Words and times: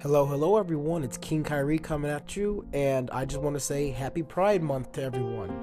Hello, 0.00 0.26
hello, 0.26 0.58
everyone. 0.58 1.02
It's 1.02 1.16
King 1.16 1.42
Kyrie 1.42 1.78
coming 1.78 2.10
at 2.10 2.36
you, 2.36 2.66
and 2.74 3.10
I 3.12 3.24
just 3.24 3.40
want 3.40 3.56
to 3.56 3.60
say 3.60 3.90
Happy 3.90 4.22
Pride 4.22 4.62
Month 4.62 4.92
to 4.92 5.02
everyone. 5.02 5.58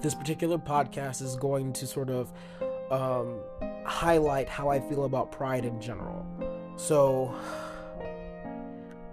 This 0.00 0.14
particular 0.14 0.56
podcast 0.56 1.20
is 1.20 1.36
going 1.36 1.74
to 1.74 1.86
sort 1.86 2.08
of 2.08 2.32
um, 2.90 3.40
highlight 3.84 4.48
how 4.48 4.70
I 4.70 4.80
feel 4.80 5.04
about 5.04 5.30
pride 5.30 5.66
in 5.66 5.78
general. 5.82 6.24
So, 6.76 7.34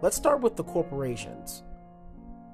let's 0.01 0.15
start 0.15 0.39
with 0.39 0.55
the 0.55 0.63
corporations. 0.63 1.63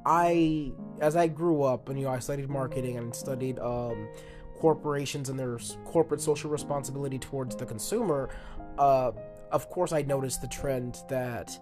I, 0.07 0.71
as 1.01 1.15
I 1.15 1.27
grew 1.27 1.61
up, 1.61 1.87
and 1.87 1.99
you 1.99 2.05
know, 2.05 2.11
I 2.11 2.17
studied 2.17 2.49
marketing 2.49 2.97
and 2.97 3.15
studied 3.15 3.59
um, 3.59 4.07
corporations 4.55 5.29
and 5.29 5.37
their 5.37 5.59
corporate 5.85 6.19
social 6.19 6.49
responsibility 6.49 7.19
towards 7.19 7.55
the 7.55 7.65
consumer. 7.67 8.29
Uh, 8.79 9.11
of 9.53 9.69
course, 9.69 9.93
I 9.93 10.01
noticed 10.01 10.41
the 10.41 10.47
trend 10.47 10.97
that 11.09 11.57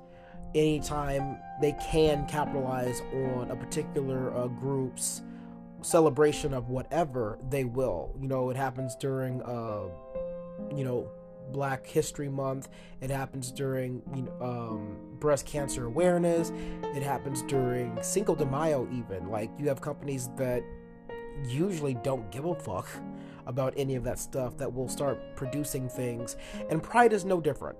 anytime 0.56 1.38
they 1.62 1.74
can 1.74 2.26
capitalize 2.26 3.02
on 3.14 3.52
a 3.52 3.56
particular 3.56 4.36
uh, 4.36 4.48
group's 4.48 5.22
celebration 5.82 6.54
of 6.54 6.70
whatever, 6.70 7.38
they 7.50 7.66
will. 7.66 8.16
You 8.20 8.28
know, 8.28 8.50
it 8.50 8.58
happens 8.58 8.96
during, 8.96 9.42
uh, 9.44 9.84
you 10.76 10.86
know, 10.86 11.10
Black 11.52 11.86
History 11.86 12.30
Month. 12.30 12.70
It 13.02 13.10
happens 13.10 13.52
during 13.52 14.02
you 14.16 14.24
know, 14.24 14.42
um, 14.42 14.98
breast 15.20 15.46
cancer 15.46 15.86
awareness. 15.86 16.52
It 16.96 17.04
happens 17.04 17.42
during 17.44 18.02
Cinco 18.02 18.36
de 18.36 18.46
Mayo, 18.46 18.88
even. 18.92 19.30
Like, 19.30 19.52
you 19.60 19.68
have 19.68 19.82
companies 19.82 20.30
that 20.38 20.64
usually 21.46 21.96
don't 21.96 22.32
give 22.32 22.46
a 22.46 22.56
fuck 22.56 22.88
about 23.52 23.76
any 23.78 23.96
of 23.96 24.04
that 24.06 24.18
stuff 24.18 24.58
that 24.58 24.74
will 24.74 24.90
start 24.90 25.36
producing 25.36 25.88
things. 25.88 26.36
And 26.72 26.82
Pride 26.82 27.14
is 27.14 27.24
no 27.24 27.40
different. 27.40 27.78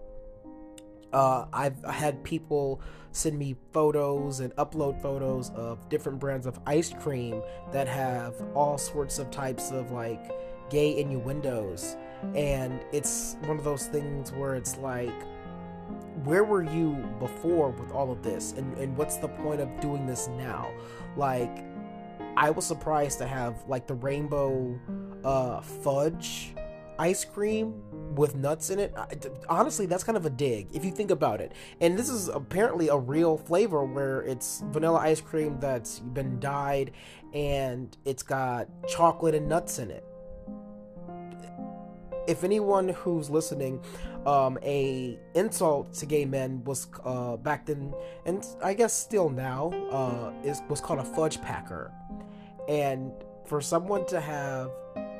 Uh, 1.12 1.46
I've 1.52 1.84
had 1.86 2.24
people 2.24 2.80
send 3.12 3.38
me 3.38 3.56
photos 3.74 4.40
and 4.40 4.56
upload 4.56 5.02
photos 5.02 5.50
of 5.52 5.90
different 5.90 6.20
brands 6.20 6.46
of 6.46 6.60
ice 6.66 6.94
cream 7.02 7.42
that 7.72 7.88
have 7.88 8.36
all 8.54 8.78
sorts 8.78 9.20
of 9.20 9.32
types 9.32 9.72
of 9.72 9.92
like 9.92 10.32
gay 10.70 11.00
innuendos. 11.00 11.98
And 12.36 12.80
it's 12.94 13.36
one 13.46 13.58
of 13.58 13.64
those 13.64 13.88
things 13.88 14.32
where 14.32 14.56
it's 14.56 14.78
like, 14.78 15.14
where 16.24 16.44
were 16.44 16.64
you 16.64 16.94
before 17.20 17.72
with 17.72 17.92
all 17.92 18.12
of 18.12 18.22
this? 18.22 18.54
And, 18.54 18.78
and 18.78 18.96
what's 18.96 19.18
the 19.18 19.28
point 19.28 19.60
of 19.60 19.80
doing 19.80 20.06
this 20.06 20.30
now? 20.38 20.70
Like, 21.18 21.66
I 22.38 22.50
was 22.50 22.66
surprised 22.66 23.18
to 23.20 23.28
have 23.28 23.68
like 23.68 23.88
the 23.88 23.96
rainbow 23.96 24.80
uh, 25.24 25.62
fudge 25.62 26.54
ice 27.00 27.26
cream 27.26 27.82
with 28.16 28.36
nuts 28.36 28.70
in 28.70 28.78
it. 28.80 28.94
Honestly, 29.50 29.86
that's 29.88 30.04
kind 30.04 30.18
of 30.18 30.26
a 30.26 30.30
dig 30.30 30.68
if 30.74 30.86
you 30.86 30.92
think 30.92 31.10
about 31.10 31.42
it. 31.42 31.54
And 31.80 31.98
this 31.98 32.10
is 32.10 32.28
apparently 32.28 32.90
a 32.90 32.98
real 32.98 33.38
flavor 33.38 33.84
where 33.84 34.22
it's 34.22 34.64
vanilla 34.68 35.00
ice 35.00 35.20
cream 35.20 35.60
that's 35.60 36.00
been 36.00 36.40
dyed 36.40 36.92
and 37.34 37.98
it's 38.06 38.24
got 38.24 38.68
chocolate 38.88 39.34
and 39.34 39.50
nuts 39.50 39.80
in 39.80 39.90
it. 39.90 40.06
If 42.28 42.44
anyone 42.44 42.90
who's 42.90 43.32
listening, 43.32 43.82
um, 44.28 44.60
a 44.62 45.18
insult 45.34 45.94
to 45.96 46.06
gay 46.06 46.24
men 46.24 46.64
was 46.66 46.88
uh, 47.04 47.36
back 47.38 47.66
then, 47.66 47.96
and 48.28 48.46
I 48.64 48.76
guess 48.76 48.94
still 48.94 49.30
now, 49.30 49.72
uh, 49.92 50.32
is 50.48 50.62
was 50.70 50.80
called 50.82 51.00
a 51.00 51.04
fudge 51.04 51.42
packer 51.42 51.92
and 52.70 53.12
for 53.46 53.60
someone 53.60 54.06
to 54.06 54.22
have 54.22 54.70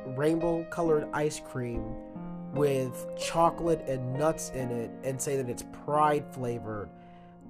rainbow 0.08 0.64
colored 0.66 1.08
ice 1.14 1.40
cream 1.40 1.84
with 2.54 3.08
chocolate 3.18 3.84
and 3.88 4.14
nuts 4.14 4.50
in 4.52 4.70
it 4.72 4.92
and 5.04 5.22
say 5.22 5.38
that 5.38 5.50
it's 5.50 5.64
pride 5.86 6.26
flavored, 6.34 6.90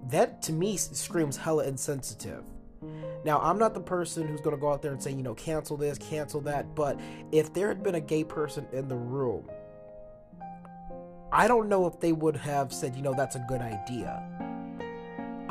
that 0.10 0.42
to 0.44 0.54
me 0.54 0.78
screams 0.78 1.38
hella 1.38 1.66
insensitive. 1.66 2.44
Now, 3.24 3.40
I'm 3.40 3.60
not 3.60 3.74
the 3.76 3.82
person 3.82 4.28
who's 4.28 4.42
going 4.42 4.56
to 4.56 4.60
go 4.60 4.72
out 4.72 4.82
there 4.82 4.92
and 4.92 5.02
say, 5.02 5.12
you 5.12 5.22
know, 5.22 5.36
cancel 5.36 5.78
this, 5.78 5.98
cancel 6.00 6.42
that, 6.42 6.74
but 6.74 7.00
if 7.32 7.54
there 7.54 7.68
had 7.68 7.84
been 7.84 7.96
a 7.96 8.02
gay 8.02 8.24
person 8.24 8.66
in 8.74 8.88
the 8.88 8.96
room, 8.96 9.48
I 11.32 11.48
don't 11.48 11.70
know 11.70 11.86
if 11.86 12.00
they 12.00 12.12
would 12.12 12.36
have 12.38 12.74
said, 12.74 12.96
you 12.96 13.02
know, 13.02 13.14
that's 13.14 13.36
a 13.36 13.46
good 13.48 13.62
idea 13.62 14.51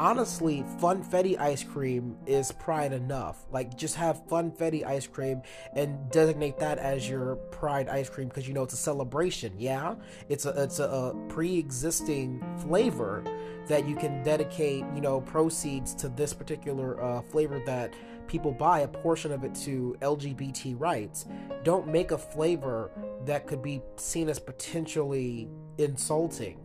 honestly, 0.00 0.64
funfetti 0.80 1.38
ice 1.38 1.62
cream 1.62 2.16
is 2.26 2.50
pride 2.52 2.94
enough. 2.94 3.44
Like, 3.52 3.76
just 3.76 3.96
have 3.96 4.26
funfetti 4.26 4.84
ice 4.84 5.06
cream 5.06 5.42
and 5.74 6.10
designate 6.10 6.58
that 6.58 6.78
as 6.78 7.06
your 7.06 7.36
pride 7.36 7.86
ice 7.90 8.08
cream 8.08 8.28
because 8.28 8.48
you 8.48 8.54
know 8.54 8.62
it's 8.62 8.72
a 8.72 8.78
celebration. 8.78 9.52
Yeah, 9.58 9.96
it's 10.30 10.46
a 10.46 10.62
it's 10.62 10.78
a, 10.78 10.84
a 10.84 11.14
pre-existing 11.28 12.42
flavor 12.66 13.22
that 13.66 13.86
you 13.86 13.94
can 13.94 14.22
dedicate, 14.22 14.84
you 14.94 15.02
know, 15.02 15.20
proceeds 15.20 15.94
to 15.96 16.08
this 16.08 16.32
particular 16.32 17.00
uh, 17.02 17.20
flavor 17.20 17.62
that 17.66 17.92
people 18.26 18.52
buy 18.52 18.80
a 18.80 18.88
portion 18.88 19.30
of 19.30 19.44
it 19.44 19.54
to 19.54 19.94
LGBT 20.00 20.80
rights. 20.80 21.26
Don't 21.62 21.86
make 21.86 22.10
a 22.10 22.18
flavor 22.18 22.90
that 23.26 23.46
could 23.46 23.62
be 23.62 23.82
seen 23.96 24.30
as 24.30 24.38
potentially 24.38 25.50
insulting 25.76 26.58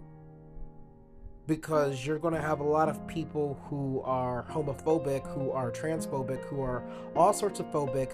because 1.48 2.06
you're 2.06 2.20
going 2.20 2.34
to 2.34 2.42
have 2.42 2.60
a 2.60 2.64
lot 2.64 2.90
of 2.90 3.06
people 3.08 3.60
who 3.70 4.02
are 4.04 4.46
homophobic, 4.50 5.28
who 5.34 5.52
are 5.52 5.72
transphobic, 5.72 6.44
who 6.46 6.62
are 6.62 6.84
all 7.16 7.34
sorts 7.34 7.60
of 7.60 7.68
phobic, 7.68 8.14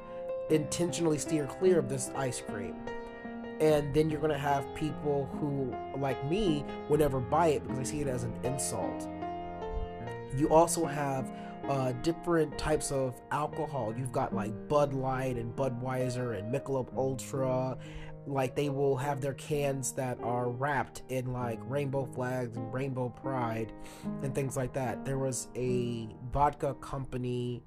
intentionally 0.49 1.17
steer 1.17 1.45
clear 1.45 1.79
of 1.79 1.87
this 1.87 2.11
ice 2.15 2.41
cream. 2.41 2.75
And 3.59 3.93
then 3.93 4.09
you're 4.09 4.19
going 4.19 4.33
to 4.33 4.37
have 4.37 4.65
people 4.75 5.29
who, 5.39 5.73
like 5.99 6.23
me, 6.29 6.65
would 6.89 6.99
never 6.99 7.19
buy 7.19 7.49
it 7.49 7.63
because 7.63 7.77
they 7.77 7.83
see 7.85 8.01
it 8.01 8.07
as 8.07 8.23
an 8.23 8.33
insult. 8.43 9.07
You 10.35 10.49
also 10.49 10.85
have 10.85 11.31
uh, 11.69 11.91
different 12.01 12.57
types 12.57 12.91
of 12.91 13.21
alcohol. 13.31 13.93
You've 13.95 14.11
got 14.11 14.33
like 14.33 14.51
Bud 14.67 14.93
Light 14.93 15.37
and 15.37 15.55
Budweiser 15.55 16.37
and 16.37 16.53
Michelob 16.53 16.87
Ultra 16.97 17.77
like 18.27 18.55
they 18.55 18.69
will 18.69 18.95
have 18.95 19.19
their 19.21 19.33
cans 19.33 19.91
that 19.93 20.17
are 20.21 20.49
wrapped 20.49 21.01
in 21.09 21.33
like 21.33 21.59
rainbow 21.63 22.05
flags 22.13 22.55
and 22.55 22.73
rainbow 22.73 23.09
pride 23.09 23.71
and 24.21 24.35
things 24.35 24.55
like 24.55 24.73
that 24.73 25.03
there 25.05 25.17
was 25.17 25.47
a 25.55 26.07
vodka 26.31 26.75
company 26.75 27.63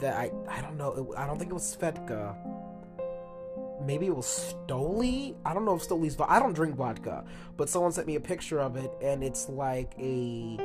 that 0.00 0.14
i 0.16 0.30
i 0.48 0.60
don't 0.60 0.76
know 0.76 1.14
i 1.16 1.26
don't 1.26 1.38
think 1.38 1.50
it 1.50 1.54
was 1.54 1.76
Svedka 1.76 2.36
maybe 3.84 4.06
it 4.06 4.16
was 4.16 4.54
Stoli. 4.66 5.34
I 5.44 5.52
don't 5.52 5.64
know 5.64 5.74
if 5.74 5.86
Stoli's. 5.86 6.16
I 6.20 6.38
don't 6.38 6.54
drink 6.54 6.76
vodka, 6.76 7.24
but 7.56 7.68
someone 7.68 7.92
sent 7.92 8.06
me 8.06 8.14
a 8.16 8.20
picture 8.20 8.60
of 8.60 8.76
it, 8.76 8.90
and 9.02 9.22
it's 9.22 9.48
like 9.48 9.94
a 9.98 10.58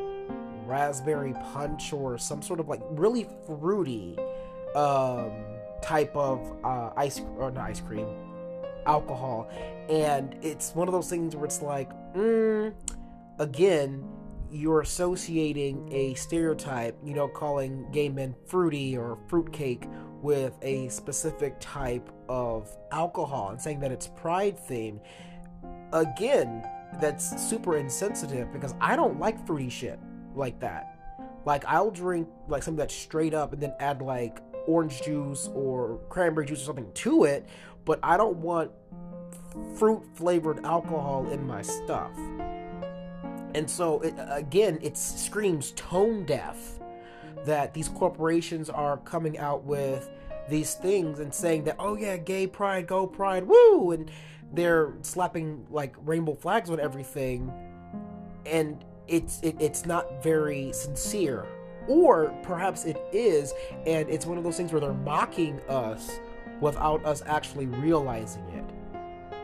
raspberry 0.66 1.34
punch 1.52 1.92
or 1.94 2.18
some 2.18 2.42
sort 2.42 2.60
of 2.60 2.68
like 2.70 2.82
really 2.92 3.28
fruity 3.46 4.18
um, 4.76 5.32
type 5.82 6.16
of 6.16 6.40
uh, 6.64 6.92
ice 6.96 7.22
or 7.38 7.52
not 7.52 7.70
ice 7.70 7.82
cream 7.82 8.08
alcohol. 8.90 9.50
And 9.88 10.36
it's 10.42 10.74
one 10.74 10.88
of 10.88 10.94
those 10.94 11.10
things 11.10 11.36
where 11.36 11.46
it's 11.46 11.62
like, 11.62 11.92
mm, 12.14 12.74
again, 13.38 14.04
you're 14.52 14.82
associating 14.82 15.88
a 15.94 16.16
stereotype, 16.16 16.98
you 17.04 17.14
know, 17.14 17.28
calling 17.28 17.88
gay 17.92 18.10
men 18.10 18.36
fruity 18.48 18.98
or 18.98 19.20
fruitcake 19.28 19.88
with 20.24 20.58
a 20.64 20.90
specific 20.90 21.56
type 21.60 22.12
of 22.28 22.76
alcohol 22.92 23.52
and 23.52 23.62
saying 23.62 23.80
that 23.80 23.92
it's 23.92 24.08
pride 24.08 24.58
themed. 24.58 25.00
Again, 25.94 26.68
that's 27.00 27.40
super 27.50 27.78
insensitive 27.78 28.52
because 28.52 28.74
I 28.82 28.96
don't 28.96 29.20
like 29.20 29.46
fruity 29.46 29.70
shit 29.70 30.00
like 30.36 30.60
that. 30.62 30.96
Like 31.46 31.64
I'll 31.66 31.92
drink 31.92 32.28
like 32.48 32.64
something 32.64 32.80
that's 32.80 32.96
straight 32.96 33.36
up 33.36 33.54
and 33.54 33.62
then 33.62 33.74
add 33.80 34.02
like 34.02 34.42
orange 34.68 35.02
juice 35.04 35.48
or 35.54 36.00
cranberry 36.10 36.48
juice 36.48 36.62
or 36.62 36.66
something 36.66 36.92
to 36.94 37.24
it, 37.26 37.48
but 37.90 38.00
I 38.04 38.18
don't 38.18 38.38
want 38.38 38.70
fruit 39.74 40.04
flavored 40.14 40.64
alcohol 40.64 41.28
in 41.32 41.48
my 41.48 41.64
stuff. 41.64 42.16
And 43.56 43.68
so, 43.68 44.02
it, 44.02 44.14
again, 44.30 44.78
it 44.84 44.96
screams 44.96 45.72
tone 45.72 46.24
deaf 46.24 46.78
that 47.46 47.74
these 47.74 47.90
corporations 47.90 48.70
are 48.70 48.98
coming 48.98 49.40
out 49.40 49.64
with 49.64 50.08
these 50.48 50.76
things 50.76 51.20
and 51.20 51.34
saying 51.34 51.64
that, 51.64 51.78
oh 51.80 51.96
yeah, 51.96 52.16
gay 52.18 52.46
pride, 52.46 52.86
go 52.86 53.08
pride, 53.08 53.44
woo! 53.48 53.90
And 53.90 54.12
they're 54.54 54.94
slapping 55.02 55.66
like 55.72 55.96
rainbow 56.06 56.36
flags 56.36 56.70
on 56.70 56.80
everything. 56.80 57.52
And 58.46 58.86
it's 59.08 59.42
it, 59.42 59.56
it's 59.60 59.88
not 59.88 60.22
very 60.22 60.72
sincere 60.74 61.48
or 61.88 62.32
perhaps 62.44 62.86
it 62.86 63.02
is 63.12 63.52
and 63.88 64.08
it's 64.12 64.28
one 64.28 64.38
of 64.38 64.44
those 64.44 64.58
things 64.58 64.72
where 64.72 64.80
they're 64.80 64.94
mocking 64.94 65.60
us 65.62 66.20
without 66.62 67.04
us 67.06 67.24
actually 67.26 67.68
realizing 67.68 68.48
it. 68.50 68.66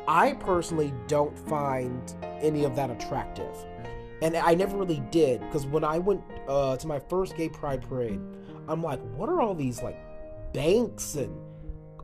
I 0.08 0.34
personally 0.34 0.94
don't 1.08 1.38
find 1.50 2.14
any 2.42 2.64
of 2.64 2.76
that 2.76 2.92
attractive. 2.92 3.56
And 4.22 4.36
I 4.36 4.56
never 4.56 4.78
really 4.78 5.04
did 5.12 5.42
because 5.42 5.66
when 5.66 5.84
I 5.84 5.98
went 5.98 6.22
uh, 6.48 6.78
to 6.78 6.88
my 6.88 7.00
first 7.00 7.36
gay 7.36 7.50
pride 7.50 7.82
parade, 7.88 8.20
I'm 8.68 8.82
like, 8.82 9.00
what 9.16 9.30
are 9.30 9.42
all 9.42 9.54
these 9.54 9.82
like 9.82 9.98
banks 10.54 11.16
and 11.16 11.36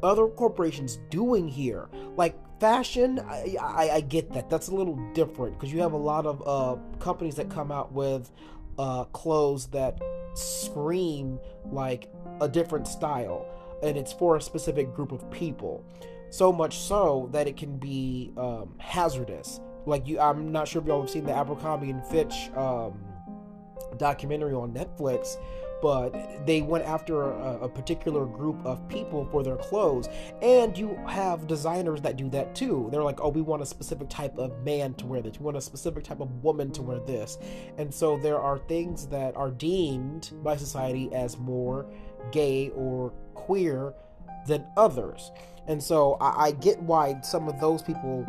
other 0.03 0.27
corporations 0.27 0.99
doing 1.09 1.47
here? 1.47 1.89
Like 2.17 2.35
fashion, 2.59 3.19
I, 3.19 3.55
I, 3.59 3.89
I 3.89 4.01
get 4.01 4.31
that. 4.33 4.49
That's 4.49 4.67
a 4.67 4.75
little 4.75 4.99
different 5.13 5.57
because 5.57 5.73
you 5.73 5.81
have 5.81 5.93
a 5.93 5.97
lot 5.97 6.25
of 6.25 6.43
uh, 6.45 6.79
companies 6.99 7.35
that 7.35 7.49
come 7.49 7.71
out 7.71 7.91
with 7.91 8.31
uh, 8.77 9.05
clothes 9.05 9.67
that 9.67 10.01
scream 10.33 11.39
like 11.65 12.09
a 12.41 12.47
different 12.47 12.87
style, 12.87 13.45
and 13.83 13.97
it's 13.97 14.13
for 14.13 14.37
a 14.37 14.41
specific 14.41 14.93
group 14.93 15.11
of 15.11 15.29
people. 15.31 15.83
So 16.29 16.51
much 16.51 16.77
so 16.77 17.29
that 17.33 17.47
it 17.47 17.57
can 17.57 17.77
be 17.77 18.31
um, 18.37 18.75
hazardous. 18.77 19.59
Like 19.85 20.07
you, 20.07 20.19
I'm 20.19 20.51
not 20.51 20.67
sure 20.67 20.81
if 20.81 20.87
y'all 20.87 21.01
have 21.01 21.09
seen 21.09 21.25
the 21.25 21.33
Abercrombie 21.33 21.89
and 21.89 22.05
Fitch 22.05 22.49
um, 22.55 23.03
documentary 23.97 24.53
on 24.53 24.71
Netflix, 24.73 25.37
but 25.81 26.45
they 26.45 26.61
went 26.61 26.85
after 26.85 27.31
a, 27.31 27.61
a, 27.61 27.69
particular 27.69 28.25
group 28.25 28.63
of 28.65 28.87
people 28.87 29.27
for 29.31 29.43
their 29.43 29.57
clothes. 29.57 30.07
And 30.41 30.77
you 30.77 30.95
have 31.07 31.47
designers 31.47 32.01
that 32.01 32.17
do 32.17 32.29
that 32.29 32.53
too. 32.53 32.87
They're 32.91 33.03
like, 33.03 33.19
oh, 33.21 33.29
we 33.29 33.41
want 33.41 33.63
a 33.63 33.65
specific 33.65 34.07
type 34.07 34.37
of 34.37 34.63
man 34.63 34.93
to 34.95 35.05
wear 35.05 35.21
this, 35.21 35.39
we 35.39 35.45
want 35.45 35.57
a 35.57 35.61
specific 35.61 36.03
type 36.03 36.19
of 36.19 36.43
woman 36.43 36.71
to 36.73 36.81
wear 36.81 36.99
this. 36.99 37.39
And 37.77 37.93
so 37.93 38.17
there 38.17 38.39
are 38.39 38.59
things 38.59 39.07
that 39.07 39.35
are 39.35 39.49
deemed 39.49 40.31
by 40.43 40.55
society 40.55 41.11
as 41.13 41.37
more 41.37 41.91
gay 42.31 42.69
or 42.75 43.11
queer 43.33 43.93
than 44.47 44.65
others. 44.77 45.31
And 45.67 45.81
so 45.81 46.17
I, 46.19 46.45
I 46.45 46.51
get 46.51 46.81
why 46.81 47.19
some 47.21 47.47
of 47.47 47.59
those 47.59 47.81
people 47.81 48.25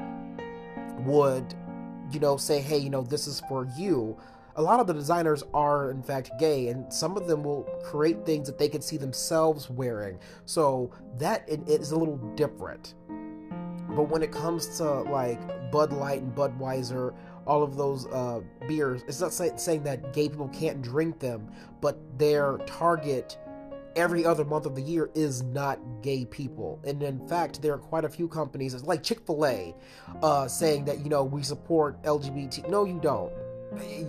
would, 1.01 1.55
you 2.11 2.21
know, 2.21 2.37
say, 2.37 2.61
hey, 2.61 2.79
you 2.79 2.91
know, 2.91 3.03
this 3.03 3.27
is 3.27 3.41
for 3.49 3.67
you. 3.77 4.17
A 4.57 4.63
lot 4.63 4.81
of 4.81 4.87
the 4.87 4.93
designers 4.93 5.43
are 5.55 5.91
in 5.91 6.03
fact 6.03 6.31
gay 6.39 6.69
and 6.69 6.93
some 6.93 7.17
of 7.17 7.27
them 7.27 7.43
will 7.43 7.63
create 7.83 8.27
things 8.27 8.47
that 8.47 8.59
they 8.59 8.69
can 8.69 8.83
see 8.83 8.99
themselves 8.99 9.71
wearing. 9.71 10.19
So 10.45 10.91
that 11.19 11.49
it 11.49 11.67
is 11.67 11.93
a 11.93 11.97
little 11.97 12.19
different. 12.37 12.95
But 13.89 14.09
when 14.09 14.23
it 14.23 14.31
comes 14.31 14.77
to 14.79 15.03
like 15.03 15.41
bud 15.73 15.93
light 15.93 16.23
and 16.23 16.35
budweiser 16.35 17.15
all 17.47 17.63
of 17.63 17.77
those 17.77 18.07
uh, 18.07 18.41
beers 18.69 19.03
it's 19.09 19.21
not 19.21 19.33
say- 19.33 19.51
saying 19.57 19.83
that 19.83 20.13
gay 20.13 20.29
people 20.29 20.49
can't 20.49 20.81
drink 20.81 21.19
them 21.19 21.51
but 21.81 21.99
their 22.19 22.59
target 22.67 23.37
every 23.97 24.25
other 24.25 24.45
month 24.45 24.67
of 24.67 24.75
the 24.75 24.83
year 24.83 25.11
is 25.15 25.43
not 25.43 25.79
gay 26.03 26.25
people. 26.25 26.81
And 26.85 27.03
in 27.03 27.27
fact, 27.29 27.63
there 27.63 27.75
are 27.75 27.79
quite 27.79 28.05
a 28.05 28.09
few 28.09 28.29
companies, 28.29 28.81
like 28.83 29.03
Chick 29.03 29.27
fil 29.27 29.47
A, 29.47 29.75
uh, 30.23 30.49
saying 30.49 30.85
that, 30.87 31.01
you 31.01 31.09
know, 31.09 31.25
we 31.25 31.43
support 31.43 32.03
LGBT. 32.03 32.69
No, 32.69 32.85
you 32.85 32.99
don't 33.01 33.33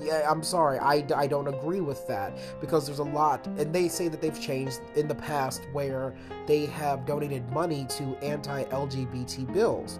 yeah, 0.01 0.29
I'm 0.29 0.43
sorry, 0.43 0.79
I, 0.79 1.05
I 1.15 1.27
don't 1.27 1.47
agree 1.47 1.81
with 1.81 2.07
that 2.07 2.37
because 2.59 2.85
there's 2.85 2.99
a 2.99 3.03
lot, 3.03 3.45
and 3.47 3.73
they 3.73 3.87
say 3.87 4.07
that 4.07 4.21
they've 4.21 4.39
changed 4.39 4.81
in 4.95 5.07
the 5.07 5.15
past 5.15 5.67
where 5.71 6.13
they 6.47 6.65
have 6.67 7.05
donated 7.05 7.49
money 7.51 7.85
to 7.89 8.15
anti 8.21 8.63
LGBT 8.65 9.51
bills. 9.53 9.99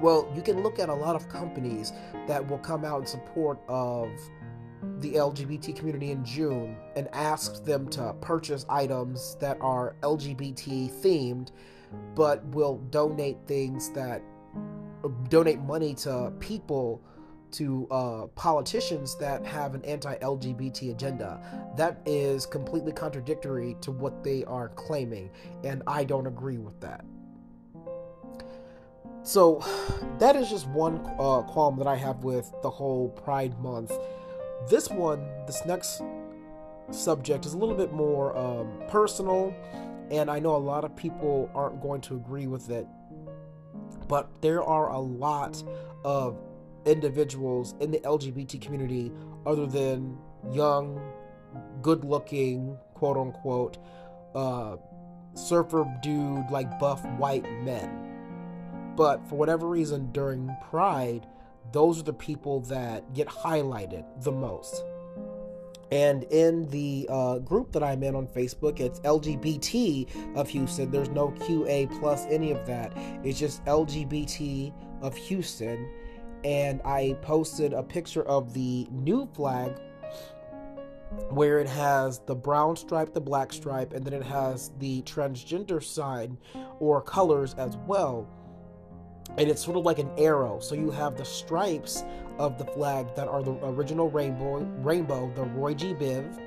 Well, 0.00 0.30
you 0.34 0.42
can 0.42 0.62
look 0.62 0.78
at 0.78 0.88
a 0.88 0.94
lot 0.94 1.16
of 1.16 1.28
companies 1.28 1.92
that 2.26 2.46
will 2.46 2.58
come 2.58 2.84
out 2.84 3.00
in 3.00 3.06
support 3.06 3.58
of 3.68 4.10
the 5.00 5.14
LGBT 5.14 5.76
community 5.76 6.10
in 6.10 6.24
June 6.24 6.76
and 6.96 7.08
ask 7.12 7.64
them 7.64 7.88
to 7.90 8.14
purchase 8.20 8.64
items 8.68 9.36
that 9.40 9.58
are 9.60 9.96
LGBT 10.02 10.90
themed, 11.02 11.50
but 12.14 12.44
will 12.46 12.78
donate 12.90 13.38
things 13.46 13.90
that 13.90 14.22
donate 15.28 15.60
money 15.60 15.94
to 15.94 16.32
people 16.40 17.02
to 17.54 17.86
uh, 17.90 18.26
politicians 18.34 19.16
that 19.18 19.46
have 19.46 19.74
an 19.74 19.84
anti 19.84 20.16
LGBT 20.16 20.90
agenda. 20.90 21.40
That 21.76 22.00
is 22.04 22.46
completely 22.46 22.92
contradictory 22.92 23.76
to 23.80 23.92
what 23.92 24.24
they 24.24 24.44
are 24.44 24.70
claiming, 24.70 25.30
and 25.62 25.82
I 25.86 26.04
don't 26.04 26.26
agree 26.26 26.58
with 26.58 26.80
that. 26.80 27.04
So, 29.22 29.64
that 30.18 30.36
is 30.36 30.50
just 30.50 30.66
one 30.68 30.96
uh, 31.18 31.42
qualm 31.42 31.78
that 31.78 31.86
I 31.86 31.96
have 31.96 32.24
with 32.24 32.52
the 32.62 32.70
whole 32.70 33.10
Pride 33.10 33.58
Month. 33.60 33.92
This 34.68 34.88
one, 34.88 35.26
this 35.46 35.64
next 35.66 36.02
subject, 36.90 37.44
is 37.44 37.52
a 37.52 37.58
little 37.58 37.74
bit 37.74 37.92
more 37.92 38.36
um, 38.36 38.82
personal, 38.88 39.54
and 40.10 40.30
I 40.30 40.38
know 40.38 40.56
a 40.56 40.58
lot 40.58 40.84
of 40.84 40.96
people 40.96 41.50
aren't 41.54 41.82
going 41.82 42.00
to 42.02 42.16
agree 42.16 42.46
with 42.46 42.70
it. 42.70 42.86
But 44.08 44.40
there 44.40 44.62
are 44.62 44.90
a 44.90 44.98
lot 44.98 45.62
of 46.04 46.38
individuals 46.86 47.74
in 47.80 47.90
the 47.90 47.98
LGBT 48.00 48.60
community 48.60 49.12
other 49.46 49.66
than 49.66 50.18
young, 50.52 51.00
good 51.82 52.04
looking, 52.04 52.76
quote 52.94 53.16
unquote, 53.16 53.78
uh, 54.34 54.76
surfer 55.34 55.86
dude, 56.02 56.50
like 56.50 56.78
buff 56.78 57.04
white 57.18 57.50
men. 57.62 58.00
But 58.96 59.26
for 59.28 59.36
whatever 59.36 59.68
reason, 59.68 60.12
during 60.12 60.54
Pride, 60.70 61.26
those 61.72 62.00
are 62.00 62.04
the 62.04 62.12
people 62.12 62.60
that 62.60 63.12
get 63.14 63.28
highlighted 63.28 64.04
the 64.22 64.32
most. 64.32 64.84
And 65.90 66.24
in 66.24 66.68
the 66.70 67.06
uh, 67.08 67.38
group 67.38 67.70
that 67.72 67.82
I'm 67.82 68.02
in 68.02 68.16
on 68.16 68.26
Facebook, 68.26 68.80
it's 68.80 68.98
LGBT 69.00 70.36
of 70.36 70.48
Houston. 70.48 70.90
There's 70.90 71.10
no 71.10 71.28
QA 71.30 71.88
plus 72.00 72.26
any 72.26 72.50
of 72.50 72.66
that. 72.66 72.92
It's 73.22 73.38
just 73.38 73.64
LGBT 73.64 74.72
of 75.02 75.14
Houston 75.16 75.88
and 76.44 76.82
I 76.84 77.16
posted 77.22 77.72
a 77.72 77.82
picture 77.82 78.22
of 78.22 78.52
the 78.52 78.86
new 78.90 79.26
flag 79.34 79.72
where 81.30 81.58
it 81.58 81.68
has 81.68 82.18
the 82.20 82.34
brown 82.34 82.76
stripe, 82.76 83.14
the 83.14 83.20
black 83.20 83.52
stripe, 83.52 83.92
and 83.92 84.04
then 84.04 84.12
it 84.12 84.22
has 84.22 84.72
the 84.78 85.02
transgender 85.02 85.82
sign 85.82 86.36
or 86.80 87.00
colors 87.00 87.54
as 87.54 87.76
well. 87.86 88.28
And 89.36 89.50
it's 89.50 89.64
sort 89.64 89.76
of 89.76 89.84
like 89.84 89.98
an 89.98 90.10
arrow. 90.16 90.60
So 90.60 90.74
you 90.74 90.90
have 90.90 91.16
the 91.16 91.24
stripes 91.24 92.04
of 92.38 92.58
the 92.58 92.64
flag 92.64 93.14
that 93.14 93.28
are 93.28 93.42
the 93.42 93.52
original 93.64 94.10
rainbow, 94.10 94.58
rainbow, 94.82 95.32
the 95.34 95.44
Roy 95.44 95.74
G. 95.74 95.94
Biv. 95.94 96.40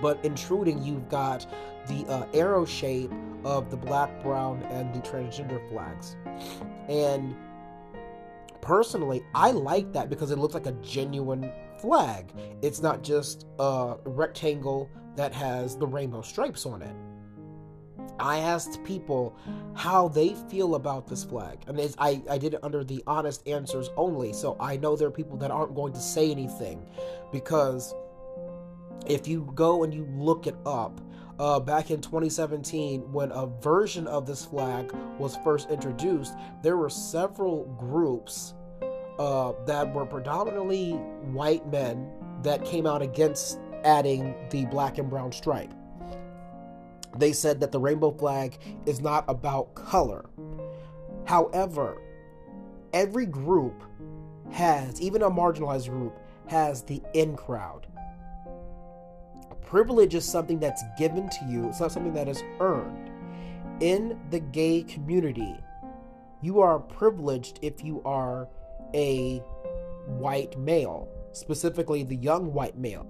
But 0.00 0.24
intruding, 0.24 0.82
you've 0.82 1.08
got 1.08 1.46
the 1.86 2.04
uh, 2.06 2.26
arrow 2.34 2.64
shape 2.64 3.12
of 3.44 3.70
the 3.70 3.76
black, 3.76 4.22
brown, 4.22 4.62
and 4.64 4.94
the 4.94 5.00
transgender 5.00 5.60
flags. 5.68 6.16
And 6.88 7.34
personally, 8.60 9.22
I 9.34 9.50
like 9.50 9.92
that 9.92 10.08
because 10.08 10.30
it 10.30 10.38
looks 10.38 10.54
like 10.54 10.66
a 10.66 10.72
genuine 10.72 11.50
flag. 11.78 12.32
It's 12.62 12.80
not 12.80 13.02
just 13.02 13.46
a 13.58 13.96
rectangle 14.04 14.90
that 15.16 15.32
has 15.32 15.76
the 15.76 15.86
rainbow 15.86 16.22
stripes 16.22 16.64
on 16.66 16.82
it. 16.82 16.94
I 18.18 18.38
asked 18.38 18.82
people 18.84 19.36
how 19.74 20.08
they 20.08 20.34
feel 20.48 20.74
about 20.74 21.06
this 21.06 21.24
flag, 21.24 21.58
and 21.66 21.78
I, 21.98 22.22
I 22.30 22.38
did 22.38 22.54
it 22.54 22.60
under 22.62 22.84
the 22.84 23.02
honest 23.06 23.46
answers 23.48 23.90
only. 23.96 24.32
So 24.32 24.56
I 24.60 24.76
know 24.76 24.96
there 24.96 25.08
are 25.08 25.12
people 25.12 25.36
that 25.38 25.50
aren't 25.50 25.74
going 25.74 25.92
to 25.92 26.00
say 26.00 26.30
anything 26.30 26.84
because 27.32 27.94
if 29.06 29.26
you 29.26 29.50
go 29.54 29.84
and 29.84 29.92
you 29.92 30.06
look 30.10 30.46
it 30.46 30.56
up, 30.66 31.00
uh, 31.38 31.58
back 31.58 31.90
in 31.90 32.00
2017 32.00 33.10
when 33.10 33.32
a 33.32 33.46
version 33.46 34.06
of 34.06 34.26
this 34.26 34.44
flag 34.44 34.92
was 35.18 35.36
first 35.42 35.70
introduced, 35.70 36.34
there 36.62 36.76
were 36.76 36.90
several 36.90 37.64
groups 37.78 38.54
uh, 39.18 39.52
that 39.66 39.92
were 39.92 40.06
predominantly 40.06 40.92
white 41.32 41.66
men 41.70 42.08
that 42.42 42.64
came 42.64 42.86
out 42.86 43.02
against 43.02 43.58
adding 43.84 44.34
the 44.50 44.64
black 44.66 44.98
and 44.98 45.08
brown 45.10 45.32
stripe. 45.32 45.72
They 47.18 47.32
said 47.32 47.60
that 47.60 47.72
the 47.72 47.80
rainbow 47.80 48.10
flag 48.12 48.58
is 48.86 49.00
not 49.00 49.24
about 49.28 49.74
color. 49.74 50.24
However, 51.24 52.00
every 52.92 53.26
group 53.26 53.82
has, 54.50 55.00
even 55.00 55.22
a 55.22 55.30
marginalized 55.30 55.88
group, 55.88 56.18
has 56.48 56.82
the 56.82 57.02
in 57.14 57.36
crowd 57.36 57.86
privilege 59.72 60.14
is 60.14 60.22
something 60.22 60.58
that's 60.58 60.84
given 60.98 61.30
to 61.30 61.46
you, 61.48 61.66
it's 61.66 61.80
not 61.80 61.90
something 61.90 62.12
that 62.12 62.28
is 62.28 62.44
earned. 62.60 63.10
In 63.80 64.20
the 64.28 64.38
gay 64.38 64.82
community, 64.82 65.56
you 66.42 66.60
are 66.60 66.78
privileged 66.78 67.58
if 67.62 67.82
you 67.82 68.02
are 68.04 68.50
a 68.92 69.38
white 70.06 70.58
male, 70.58 71.08
specifically 71.32 72.02
the 72.02 72.16
young 72.16 72.52
white 72.52 72.76
male. 72.76 73.06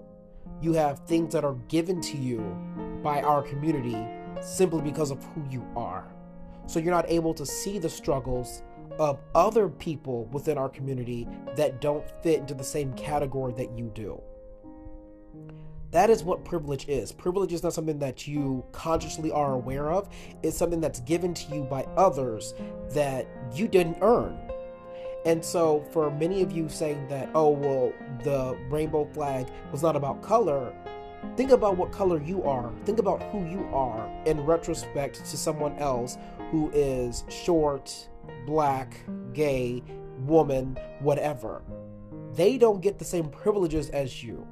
You 0.60 0.72
have 0.74 1.00
things 1.00 1.32
that 1.32 1.44
are 1.44 1.56
given 1.66 2.00
to 2.00 2.16
you 2.16 2.38
by 3.02 3.22
our 3.22 3.42
community 3.42 3.96
simply 4.40 4.80
because 4.80 5.10
of 5.10 5.22
who 5.24 5.44
you 5.50 5.66
are. 5.76 6.06
So 6.66 6.78
you're 6.78 6.94
not 6.94 7.10
able 7.10 7.34
to 7.34 7.44
see 7.44 7.78
the 7.78 7.88
struggles 7.88 8.62
of 8.98 9.20
other 9.34 9.68
people 9.68 10.26
within 10.26 10.58
our 10.58 10.68
community 10.68 11.26
that 11.56 11.80
don't 11.80 12.04
fit 12.22 12.40
into 12.40 12.54
the 12.54 12.64
same 12.64 12.92
category 12.94 13.52
that 13.54 13.76
you 13.76 13.90
do. 13.94 14.20
That 15.90 16.08
is 16.08 16.24
what 16.24 16.44
privilege 16.44 16.88
is. 16.88 17.12
Privilege 17.12 17.52
is 17.52 17.62
not 17.62 17.74
something 17.74 17.98
that 17.98 18.26
you 18.26 18.64
consciously 18.72 19.30
are 19.30 19.52
aware 19.52 19.90
of, 19.90 20.08
it's 20.42 20.56
something 20.56 20.80
that's 20.80 21.00
given 21.00 21.34
to 21.34 21.54
you 21.54 21.64
by 21.64 21.82
others 21.96 22.54
that 22.90 23.26
you 23.54 23.68
didn't 23.68 23.98
earn. 24.00 24.38
And 25.24 25.44
so, 25.44 25.84
for 25.92 26.10
many 26.10 26.42
of 26.42 26.50
you 26.50 26.68
saying 26.68 27.06
that, 27.08 27.28
oh, 27.34 27.50
well, 27.50 27.92
the 28.24 28.58
rainbow 28.70 29.04
flag 29.12 29.46
was 29.70 29.82
not 29.82 29.94
about 29.94 30.22
color, 30.22 30.74
think 31.36 31.50
about 31.50 31.76
what 31.76 31.92
color 31.92 32.22
you 32.22 32.42
are. 32.44 32.72
Think 32.84 32.98
about 32.98 33.22
who 33.24 33.46
you 33.48 33.68
are 33.72 34.10
in 34.26 34.40
retrospect 34.40 35.24
to 35.24 35.36
someone 35.36 35.76
else 35.78 36.18
who 36.50 36.70
is 36.74 37.24
short, 37.28 38.08
black, 38.46 38.94
gay, 39.32 39.82
woman, 40.20 40.78
whatever. 41.00 41.62
They 42.34 42.58
don't 42.58 42.80
get 42.80 42.98
the 42.98 43.04
same 43.04 43.28
privileges 43.28 43.90
as 43.90 44.22
you. 44.22 44.46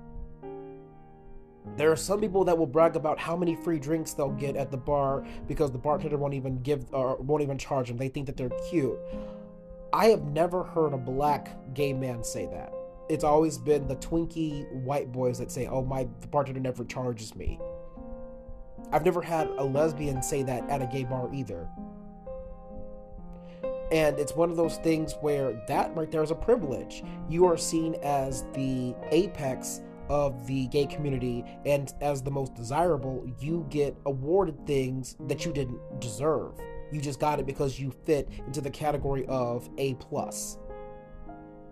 There 1.77 1.93
are 1.93 1.97
some 1.97 2.21
people 2.21 2.45
that 2.45 2.57
will 2.57 2.67
brag 2.67 2.97
about 2.97 3.19
how 3.19 3.37
many 3.37 3.55
free 3.55 3.79
drinks 3.79 4.13
they'll 4.13 4.31
get 4.31 4.57
at 4.57 4.71
the 4.71 4.77
bar 4.77 5.25
because 5.47 5.71
the 5.71 5.79
bartender 5.79 6.17
won't 6.17 6.35
even 6.35 6.61
give 6.63 6.93
or 6.93 7.17
won't 7.17 7.43
even 7.43 7.59
charge 7.59 7.89
them. 7.89 7.97
They 7.97 8.09
think 8.09 8.27
that 8.27 8.37
they're 8.37 8.51
cute. 8.71 8.99
I 9.93 10.07
have 10.07 10.25
never 10.25 10.63
heard 10.63 10.93
a 10.93 10.99
black 10.99 11.75
gay 11.75 11.93
man 11.93 12.25
say 12.25 12.47
that. 12.47 12.73
It's 13.11 13.25
always 13.25 13.59
been 13.59 13.89
the 13.89 13.97
twinky 13.97 14.71
white 14.85 15.11
boys 15.11 15.39
that 15.39 15.51
say, 15.51 15.67
"Oh, 15.67 15.83
my 15.83 16.09
the 16.21 16.29
bartender 16.29 16.61
never 16.61 16.85
charges 16.85 17.35
me." 17.35 17.59
I've 18.93 19.05
never 19.05 19.21
had 19.21 19.49
a 19.59 19.65
lesbian 19.65 20.23
say 20.23 20.45
that 20.45 20.69
at 20.71 20.81
a 20.81 20.87
gay 20.87 21.05
bar 21.05 21.29
either. 21.33 21.69
And 23.91 24.19
it's 24.21 24.37
one 24.37 24.51
of 24.51 24.57
those 24.57 24.77
things 24.79 25.17
where 25.21 25.61
that 25.67 25.95
right 25.97 26.11
there 26.11 26.23
is 26.23 26.31
a 26.31 26.37
privilege. 26.37 27.03
You 27.29 27.47
are 27.47 27.57
seen 27.57 27.97
as 28.03 28.45
the 28.55 28.95
apex 29.11 29.81
of 30.09 30.47
the 30.47 30.69
gay 30.69 30.87
community 30.87 31.45
and 31.67 31.93
as 32.01 32.23
the 32.23 32.31
most 32.31 32.55
desirable, 32.55 33.25
you 33.41 33.67
get 33.71 33.97
awarded 34.07 34.67
things 34.67 35.17
that 35.27 35.45
you 35.45 35.53
didn't 35.53 35.81
deserve. 36.01 36.53
You 36.93 37.01
just 37.01 37.19
got 37.19 37.41
it 37.41 37.47
because 37.47 37.81
you 37.81 37.91
fit 37.91 38.29
into 38.47 38.61
the 38.61 38.71
category 38.71 39.27
of 39.27 39.69
A 39.79 39.95
plus. 39.95 40.59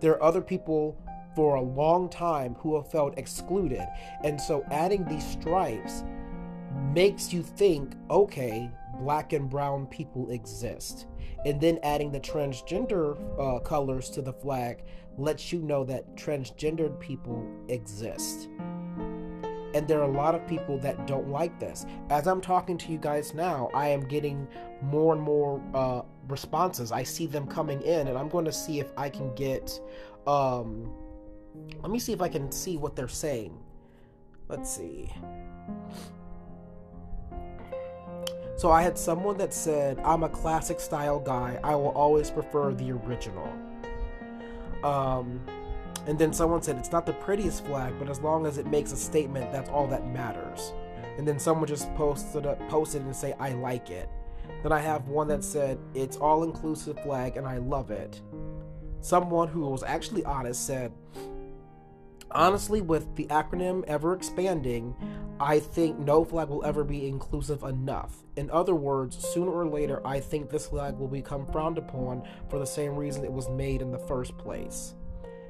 There 0.01 0.13
are 0.13 0.23
other 0.23 0.41
people 0.41 0.97
for 1.35 1.55
a 1.55 1.61
long 1.61 2.09
time 2.09 2.55
who 2.55 2.75
have 2.75 2.91
felt 2.91 3.17
excluded, 3.17 3.85
and 4.23 4.39
so 4.39 4.63
adding 4.71 5.05
these 5.05 5.25
stripes 5.25 6.03
makes 6.93 7.31
you 7.33 7.43
think, 7.43 7.93
okay, 8.09 8.69
black 8.99 9.33
and 9.33 9.49
brown 9.49 9.85
people 9.87 10.29
exist. 10.31 11.07
And 11.45 11.61
then 11.61 11.79
adding 11.83 12.11
the 12.11 12.19
transgender 12.19 13.17
uh, 13.39 13.59
colors 13.59 14.09
to 14.11 14.21
the 14.21 14.33
flag 14.33 14.83
lets 15.17 15.53
you 15.53 15.59
know 15.59 15.83
that 15.85 16.15
transgendered 16.15 16.99
people 16.99 17.45
exist. 17.69 18.49
And 19.73 19.87
there 19.87 19.99
are 20.01 20.09
a 20.09 20.11
lot 20.11 20.35
of 20.35 20.45
people 20.47 20.79
that 20.79 21.05
don't 21.05 21.29
like 21.29 21.59
this. 21.59 21.85
As 22.09 22.27
I'm 22.27 22.41
talking 22.41 22.77
to 22.79 22.91
you 22.91 22.97
guys 22.97 23.33
now, 23.33 23.69
I 23.73 23.89
am 23.89 24.01
getting 24.01 24.47
more 24.81 25.13
and 25.13 25.21
more 25.21 25.61
uh, 25.73 26.01
responses. 26.27 26.91
I 26.91 27.03
see 27.03 27.27
them 27.27 27.45
coming 27.45 27.81
in, 27.83 28.07
and 28.07 28.17
I'm 28.17 28.29
going 28.29 28.45
to 28.45 28.51
see 28.51 28.79
if 28.79 28.91
I 28.97 29.09
can 29.09 29.33
get. 29.35 29.79
Um, 30.25 30.91
let 31.81 31.91
me 31.91 31.99
see 31.99 32.13
if 32.13 32.21
I 32.21 32.29
can 32.29 32.51
see 32.51 32.77
what 32.77 32.95
they're 32.95 33.07
saying. 33.07 33.57
Let's 34.47 34.75
see. 34.75 35.11
So 38.57 38.71
I 38.71 38.81
had 38.81 38.97
someone 38.97 39.37
that 39.37 39.53
said, 39.53 39.99
I'm 39.99 40.23
a 40.23 40.29
classic 40.29 40.81
style 40.81 41.19
guy. 41.19 41.59
I 41.63 41.75
will 41.75 41.91
always 41.91 42.29
prefer 42.29 42.73
the 42.73 42.91
original. 42.91 43.47
Um, 44.83 45.39
and 46.07 46.19
then 46.19 46.33
someone 46.33 46.61
said, 46.61 46.77
it's 46.77 46.91
not 46.91 47.05
the 47.05 47.13
prettiest 47.13 47.65
flag, 47.65 47.93
but 47.99 48.09
as 48.09 48.19
long 48.19 48.45
as 48.45 48.57
it 48.57 48.65
makes 48.65 48.91
a 48.91 48.97
statement, 48.97 49.51
that's 49.51 49.69
all 49.69 49.87
that 49.87 50.07
matters. 50.07 50.73
And 51.17 51.27
then 51.27 51.39
someone 51.39 51.67
just 51.67 51.93
posted 51.95 52.43
posted 52.67 53.01
and 53.03 53.15
say, 53.15 53.33
I 53.39 53.51
like 53.53 53.89
it. 53.91 54.09
Then 54.63 54.71
I 54.71 54.79
have 54.79 55.07
one 55.07 55.27
that 55.29 55.43
said, 55.43 55.77
it's 55.93 56.17
all 56.17 56.43
inclusive 56.43 56.99
flag 57.01 57.37
and 57.37 57.47
I 57.47 57.59
love 57.59 57.91
it. 57.91 58.21
Someone 59.01 59.47
who 59.47 59.61
was 59.61 59.83
actually 59.83 60.25
honest 60.25 60.65
said, 60.65 60.91
honestly, 62.31 62.81
with 62.81 63.15
the 63.15 63.25
acronym 63.25 63.83
ever 63.85 64.13
expanding, 64.13 64.95
I 65.39 65.59
think 65.59 65.97
no 65.97 66.25
flag 66.25 66.49
will 66.49 66.65
ever 66.65 66.83
be 66.83 67.07
inclusive 67.07 67.63
enough. 67.63 68.23
In 68.35 68.51
other 68.51 68.75
words, 68.75 69.17
sooner 69.33 69.51
or 69.51 69.67
later, 69.67 70.05
I 70.05 70.19
think 70.19 70.49
this 70.49 70.67
flag 70.67 70.97
will 70.97 71.07
become 71.07 71.45
frowned 71.45 71.77
upon 71.77 72.23
for 72.49 72.59
the 72.59 72.65
same 72.65 72.95
reason 72.95 73.23
it 73.23 73.31
was 73.31 73.49
made 73.49 73.81
in 73.81 73.91
the 73.91 73.99
first 73.99 74.37
place. 74.37 74.95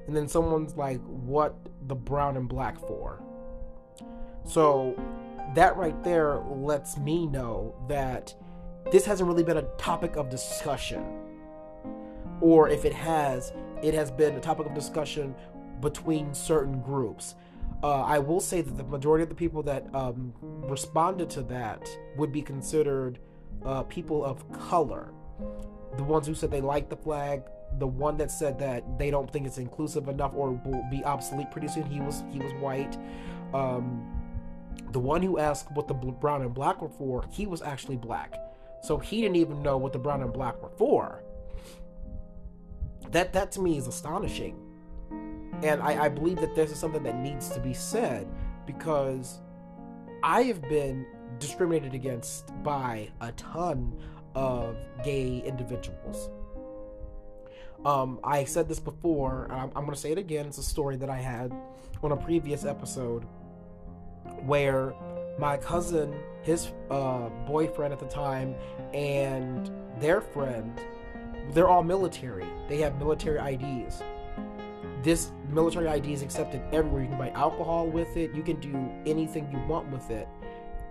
And 0.06 0.16
then 0.16 0.28
someone's 0.28 0.76
like, 0.76 1.02
what 1.06 1.56
the 1.88 1.96
brown 1.96 2.38
and 2.38 2.48
black 2.48 2.80
for? 2.80 3.22
So 4.44 4.96
that 5.56 5.76
right 5.78 6.02
there 6.04 6.40
lets 6.50 6.98
me 6.98 7.26
know 7.26 7.76
that 7.88 8.34
this 8.92 9.06
hasn't 9.06 9.28
really 9.28 9.44
been 9.44 9.58
a 9.58 9.70
topic 9.78 10.16
of 10.16 10.30
discussion. 10.30 11.04
Or 12.42 12.70
if 12.70 12.86
it 12.86 12.94
has, 12.94 13.54
it 13.82 13.94
has 13.94 14.12
been 14.12 14.36
a 14.36 14.40
topic 14.40 14.66
of 14.66 14.74
discussion 14.74 15.36
between 15.82 16.34
certain 16.34 16.82
groups. 16.82 17.36
Uh, 17.82 18.02
I 18.02 18.20
will 18.20 18.42
say 18.42 18.62
that 18.62 18.76
the 18.76 18.84
majority 18.84 19.24
of 19.24 19.30
the 19.30 19.36
people 19.36 19.64
that 19.64 19.86
um, 19.96 20.34
responded 20.42 21.30
to 21.32 21.42
that 21.44 21.90
would 22.18 22.32
be 22.32 22.42
considered 22.42 23.20
uh, 23.66 23.84
people 23.84 24.24
of 24.24 24.50
color. 24.52 25.14
The 25.96 26.04
ones 26.04 26.28
who 26.28 26.36
said 26.36 26.52
they 26.52 26.62
like 26.62 26.90
the 26.90 26.98
flag, 26.98 27.44
the 27.78 27.88
one 27.88 28.18
that 28.18 28.32
said 28.32 28.60
that 28.60 28.98
they 28.98 29.10
don't 29.10 29.32
think 29.32 29.48
it's 29.48 29.58
inclusive 29.58 30.10
enough 30.10 30.34
or 30.36 30.52
will 30.52 30.86
be 30.92 31.04
obsolete 31.04 31.52
pretty 31.52 31.68
soon. 31.68 31.84
He 31.84 32.02
was 32.02 32.24
he 32.32 32.40
was 32.40 32.52
white. 32.54 32.98
Um, 33.54 34.06
the 34.92 35.00
one 35.00 35.22
who 35.22 35.38
asked 35.38 35.72
what 35.72 35.88
the 35.88 35.94
brown 35.94 36.42
and 36.42 36.54
black 36.54 36.82
were 36.82 36.90
for, 36.90 37.26
he 37.32 37.46
was 37.46 37.62
actually 37.62 37.98
black, 37.98 38.36
so 38.84 38.98
he 38.98 39.22
didn't 39.22 39.38
even 39.38 39.62
know 39.62 39.78
what 39.78 39.94
the 39.94 40.00
brown 40.00 40.22
and 40.22 40.34
black 40.34 40.62
were 40.62 40.72
for. 40.78 41.24
That 43.12 43.32
that 43.34 43.52
to 43.54 43.62
me 43.62 43.78
is 43.78 43.88
astonishing 43.88 44.69
and 45.64 45.82
I, 45.82 46.06
I 46.06 46.10
believe 46.10 46.40
that 46.42 46.56
this 46.56 46.72
is 46.72 46.78
something 46.78 47.04
that 47.04 47.18
needs 47.18 47.50
to 47.50 47.60
be 47.60 47.74
said 47.74 48.28
because 48.66 49.42
I 50.24 50.44
have 50.44 50.62
been 50.62 51.06
discriminated 51.40 51.94
against 51.94 52.52
by 52.64 53.10
a 53.22 53.32
ton 53.34 53.98
of 54.36 54.78
gay 55.04 55.42
individuals. 55.46 56.30
Um, 57.86 58.20
I 58.24 58.44
said 58.44 58.68
this 58.68 58.80
before, 58.80 59.48
I'm, 59.50 59.72
I'm 59.76 59.86
going 59.86 59.92
to 59.92 60.00
say 60.00 60.12
it 60.12 60.18
again. 60.18 60.46
It's 60.46 60.58
a 60.58 60.64
story 60.64 60.98
that 60.98 61.10
I 61.10 61.18
had 61.18 61.54
on 62.04 62.12
a 62.12 62.18
previous 62.18 62.66
episode 62.66 63.24
where 64.46 64.94
my 65.38 65.58
cousin, 65.58 66.14
his 66.42 66.70
uh, 66.90 67.30
boyfriend 67.48 67.94
at 67.94 68.00
the 68.00 68.08
time, 68.08 68.56
and 68.94 69.72
their 70.00 70.20
friend, 70.20 70.80
they're 71.52 71.70
all 71.70 71.84
military. 71.84 72.48
They 72.68 72.78
have 72.78 73.00
military 73.00 73.56
IDs 73.56 74.04
this 75.04 75.32
military 75.50 75.88
ID 75.88 76.14
is 76.14 76.22
accepted 76.22 76.62
everywhere. 76.74 77.04
You 77.04 77.10
can 77.10 77.18
buy 77.18 77.30
alcohol 77.30 77.88
with 77.88 78.18
it. 78.18 78.34
You 78.34 78.44
can 78.44 78.60
do 78.60 78.92
anything 79.06 79.50
you 79.52 79.60
want 79.68 79.90
with 79.92 80.10
it. 80.12 80.28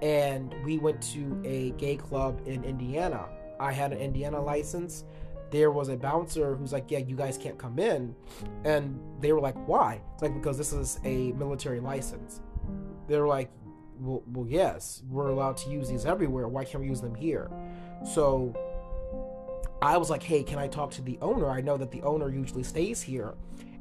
And 0.01 0.55
we 0.65 0.79
went 0.79 1.03
to 1.15 1.43
a 1.45 1.71
gay 1.73 1.97
club 1.97 2.41
in 2.47 2.65
Indiana. 2.65 3.29
I 3.61 3.73
had 3.73 3.93
an 3.93 3.99
Indiana 3.99 4.41
license. 4.41 5.05
There 5.51 5.71
was 5.71 5.89
a 5.89 5.97
bouncer 5.97 6.55
who's 6.55 6.73
like, 6.73 6.91
"Yeah, 6.91 6.99
you 6.99 7.17
guys 7.17 7.39
can't 7.39 7.59
come 7.59 7.79
in," 7.79 8.15
and 8.65 8.99
they 9.21 9.33
were 9.33 9.41
like, 9.41 9.57
"Why?" 9.67 10.01
It's 10.13 10.23
like 10.23 10.35
because 10.35 10.59
this 10.59 10.73
is 10.73 11.01
a 11.05 11.33
military 11.33 11.81
license. 11.81 12.43
They 13.07 13.19
were 13.19 13.27
like, 13.27 13.51
"Well, 13.99 14.23
well, 14.33 14.47
yes, 14.47 15.03
we're 15.11 15.29
allowed 15.29 15.57
to 15.59 15.71
use 15.71 15.89
these 15.89 16.05
everywhere. 16.05 16.49
Why 16.49 16.65
can't 16.65 16.83
we 16.83 16.89
use 16.89 17.01
them 17.01 17.15
here?" 17.15 17.51
So 18.05 18.55
I 19.81 19.97
was 19.97 20.11
like, 20.11 20.23
"Hey, 20.23 20.43
can 20.43 20.59
I 20.59 20.69
talk 20.69 20.91
to 20.93 21.03
the 21.03 21.19
owner? 21.23 21.49
I 21.49 21.63
know 21.63 21.77
that 21.79 21.91
the 21.91 22.03
owner 22.03 22.29
usually 22.29 22.63
stays 22.63 23.01
here." 23.01 23.35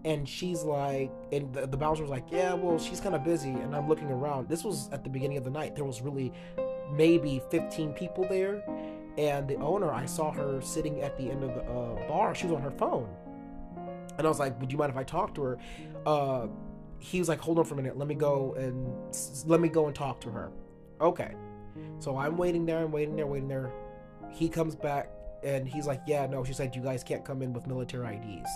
And 0.08 0.28
she's 0.28 0.64
like 0.64 1.12
and 1.34 1.54
the, 1.54 1.68
the 1.68 1.76
bouncer 1.76 2.02
was 2.02 2.10
like 2.10 2.24
yeah 2.32 2.54
well 2.54 2.80
she's 2.80 3.02
kind 3.02 3.14
of 3.14 3.26
busy 3.26 3.50
and 3.50 3.76
i'm 3.76 3.88
looking 3.90 4.10
around. 4.10 4.48
This 4.48 4.64
was 4.64 4.90
at 4.92 5.04
the 5.04 5.10
beginning 5.10 5.38
of 5.38 5.44
the 5.44 5.50
night. 5.50 5.76
There 5.76 5.84
was 5.84 6.02
really 6.02 6.32
maybe 6.94 7.42
15 7.52 7.92
people 7.92 8.26
there 8.30 8.64
and 9.18 9.48
the 9.48 9.56
owner 9.56 9.92
i 9.92 10.06
saw 10.06 10.32
her 10.32 10.62
sitting 10.62 11.02
at 11.02 11.18
the 11.18 11.30
end 11.30 11.44
of 11.44 11.54
the 11.54 11.62
uh, 11.62 12.08
bar. 12.08 12.34
She 12.34 12.48
was 12.48 12.56
on 12.56 12.62
her 12.62 12.72
phone. 12.72 13.10
And 14.18 14.26
i 14.26 14.30
was 14.30 14.40
like 14.40 14.60
would 14.62 14.72
you 14.72 14.78
mind 14.78 14.92
if 14.92 14.98
i 14.98 15.04
talk 15.04 15.36
to 15.36 15.44
her? 15.44 15.58
Uh, 16.06 16.48
he 17.00 17.20
was 17.20 17.28
like 17.28 17.42
hold 17.42 17.60
on 17.60 17.66
for 17.66 17.74
a 17.74 17.78
minute. 17.78 17.98
Let 17.98 18.08
me 18.08 18.16
go 18.16 18.54
and 18.54 19.14
let 19.46 19.60
me 19.60 19.68
go 19.68 19.88
and 19.88 19.96
talk 19.96 20.22
to 20.22 20.30
her. 20.30 20.52
Okay. 21.02 21.34
So 22.00 22.16
i'm 22.16 22.38
waiting 22.38 22.66
there 22.66 22.80
i'm 22.80 22.94
waiting 22.94 23.18
there 23.18 23.28
waiting 23.28 23.50
there. 23.50 23.74
He 24.32 24.48
comes 24.48 24.74
back 24.74 25.10
and 25.44 25.68
he's 25.68 25.86
like 25.86 26.02
yeah 26.08 26.26
no 26.26 26.46
she 26.46 26.54
said 26.54 26.76
you 26.76 26.82
guys 26.82 27.04
can't 27.04 27.26
come 27.26 27.42
in 27.42 27.52
with 27.54 27.68
military 27.68 28.08
ids 28.08 28.50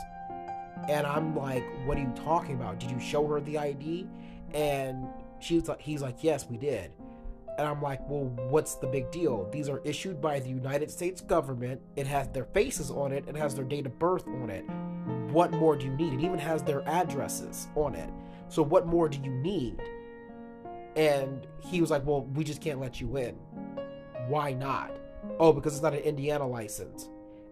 and 0.89 1.05
I'm 1.05 1.35
like, 1.35 1.63
what 1.85 1.97
are 1.97 2.01
you 2.01 2.13
talking 2.15 2.55
about? 2.55 2.79
Did 2.79 2.91
you 2.91 2.99
show 2.99 3.25
her 3.27 3.41
the 3.41 3.57
ID? 3.57 4.07
And 4.53 5.07
she 5.39 5.55
was 5.55 5.67
like, 5.67 5.81
he's 5.81 6.01
like, 6.01 6.23
yes, 6.23 6.47
we 6.49 6.57
did. 6.57 6.91
And 7.57 7.67
I'm 7.67 7.81
like, 7.81 7.99
well, 8.09 8.25
what's 8.49 8.75
the 8.75 8.87
big 8.87 9.11
deal? 9.11 9.47
These 9.51 9.69
are 9.69 9.81
issued 9.83 10.21
by 10.21 10.39
the 10.39 10.49
United 10.49 10.89
States 10.89 11.21
government. 11.21 11.81
It 11.95 12.07
has 12.07 12.27
their 12.29 12.45
faces 12.45 12.89
on 12.89 13.11
it. 13.11 13.25
It 13.27 13.35
has 13.35 13.53
their 13.55 13.65
date 13.65 13.85
of 13.85 13.99
birth 13.99 14.27
on 14.27 14.49
it. 14.49 14.63
What 15.31 15.51
more 15.51 15.75
do 15.75 15.85
you 15.85 15.93
need? 15.93 16.13
It 16.13 16.21
even 16.21 16.39
has 16.39 16.63
their 16.63 16.87
addresses 16.87 17.67
on 17.75 17.95
it. 17.95 18.09
So 18.49 18.63
what 18.63 18.87
more 18.87 19.07
do 19.07 19.19
you 19.23 19.31
need? 19.31 19.81
And 20.95 21.47
he 21.59 21.81
was 21.81 21.91
like, 21.91 22.05
well, 22.05 22.23
we 22.25 22.43
just 22.43 22.61
can't 22.61 22.79
let 22.79 22.99
you 22.99 23.17
in. 23.17 23.35
Why 24.27 24.53
not? 24.53 24.91
Oh, 25.39 25.53
because 25.53 25.73
it's 25.73 25.83
not 25.83 25.93
an 25.93 25.99
Indiana 25.99 26.47
license. 26.47 27.09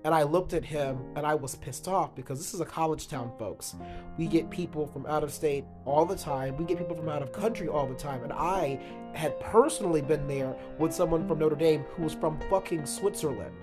And 0.10 0.16
I 0.16 0.24
looked 0.24 0.54
at 0.56 0.66
him 0.66 0.98
and 1.16 1.24
I 1.24 1.36
was 1.36 1.54
pissed 1.54 1.88
off 1.88 2.16
because 2.16 2.40
this 2.40 2.56
is 2.56 2.62
a 2.62 2.66
college 2.66 3.08
town, 3.08 3.32
folks. 3.38 3.76
We 4.18 4.26
get 4.26 4.50
people 4.50 4.88
from 4.88 5.06
out 5.06 5.24
of 5.24 5.32
state 5.32 5.66
all 5.86 6.04
the 6.04 6.16
time, 6.16 6.58
we 6.58 6.66
get 6.66 6.80
people 6.80 6.96
from 6.96 7.10
out 7.10 7.22
of 7.22 7.32
country 7.32 7.68
all 7.68 7.86
the 7.86 7.94
time. 7.94 8.24
And 8.24 8.34
I 8.34 8.80
had 9.14 9.40
personally 9.40 10.02
been 10.02 10.28
there 10.28 10.56
with 10.80 10.96
someone 10.96 11.28
from 11.28 11.38
Notre 11.38 11.56
Dame 11.56 11.82
who 11.92 12.02
was 12.02 12.16
from 12.16 12.40
fucking 12.50 12.88
Switzerland. 12.88 13.54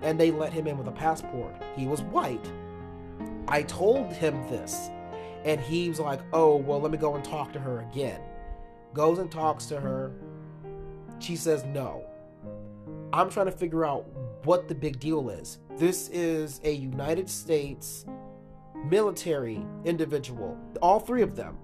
And 0.00 0.16
they 0.16 0.30
let 0.30 0.52
him 0.52 0.68
in 0.68 0.78
with 0.78 0.86
a 0.86 0.92
passport. 0.92 1.60
He 1.74 1.88
was 1.88 2.02
white. 2.02 2.52
I 3.48 3.62
told 3.62 4.12
him 4.12 4.48
this. 4.48 4.90
And 5.44 5.60
he 5.60 5.88
was 5.88 5.98
like, 5.98 6.20
oh, 6.32 6.54
well, 6.54 6.80
let 6.80 6.92
me 6.92 6.98
go 6.98 7.16
and 7.16 7.24
talk 7.24 7.52
to 7.54 7.58
her 7.58 7.80
again. 7.90 8.20
Goes 8.94 9.18
and 9.18 9.28
talks 9.28 9.66
to 9.66 9.80
her. 9.80 10.12
She 11.18 11.34
says 11.34 11.64
no. 11.64 12.04
I'm 13.16 13.30
trying 13.30 13.46
to 13.46 13.52
figure 13.52 13.86
out 13.86 14.06
what 14.44 14.68
the 14.68 14.74
big 14.74 15.00
deal 15.00 15.30
is. 15.30 15.58
This 15.78 16.10
is 16.10 16.60
a 16.64 16.70
United 16.70 17.30
States 17.30 18.04
military 18.84 19.64
individual, 19.86 20.58
all 20.82 21.00
three 21.00 21.22
of 21.22 21.34
them, 21.34 21.56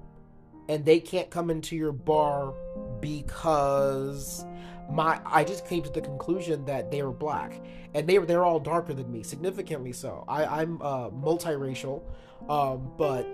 and 0.71 0.83
they 0.83 0.99
can't 0.99 1.29
come 1.29 1.51
into 1.51 1.77
your 1.77 1.93
bar 1.93 2.55
because 3.01 4.47
my 4.91 5.21
I 5.27 5.45
just 5.45 5.67
came 5.67 5.83
to 5.83 5.91
the 5.91 6.01
conclusion 6.01 6.65
that 6.65 6.91
they 6.91 7.03
were 7.03 7.13
black, 7.13 7.61
and 7.93 8.09
they 8.09 8.19
were 8.19 8.25
they're 8.25 8.45
all 8.45 8.59
darker 8.59 8.95
than 8.95 9.13
me, 9.13 9.23
significantly 9.23 9.93
so. 9.93 10.25
I, 10.27 10.63
I'm 10.63 10.81
uh, 10.81 11.11
multiracial, 11.11 12.03
um, 12.49 12.91
but 12.97 13.27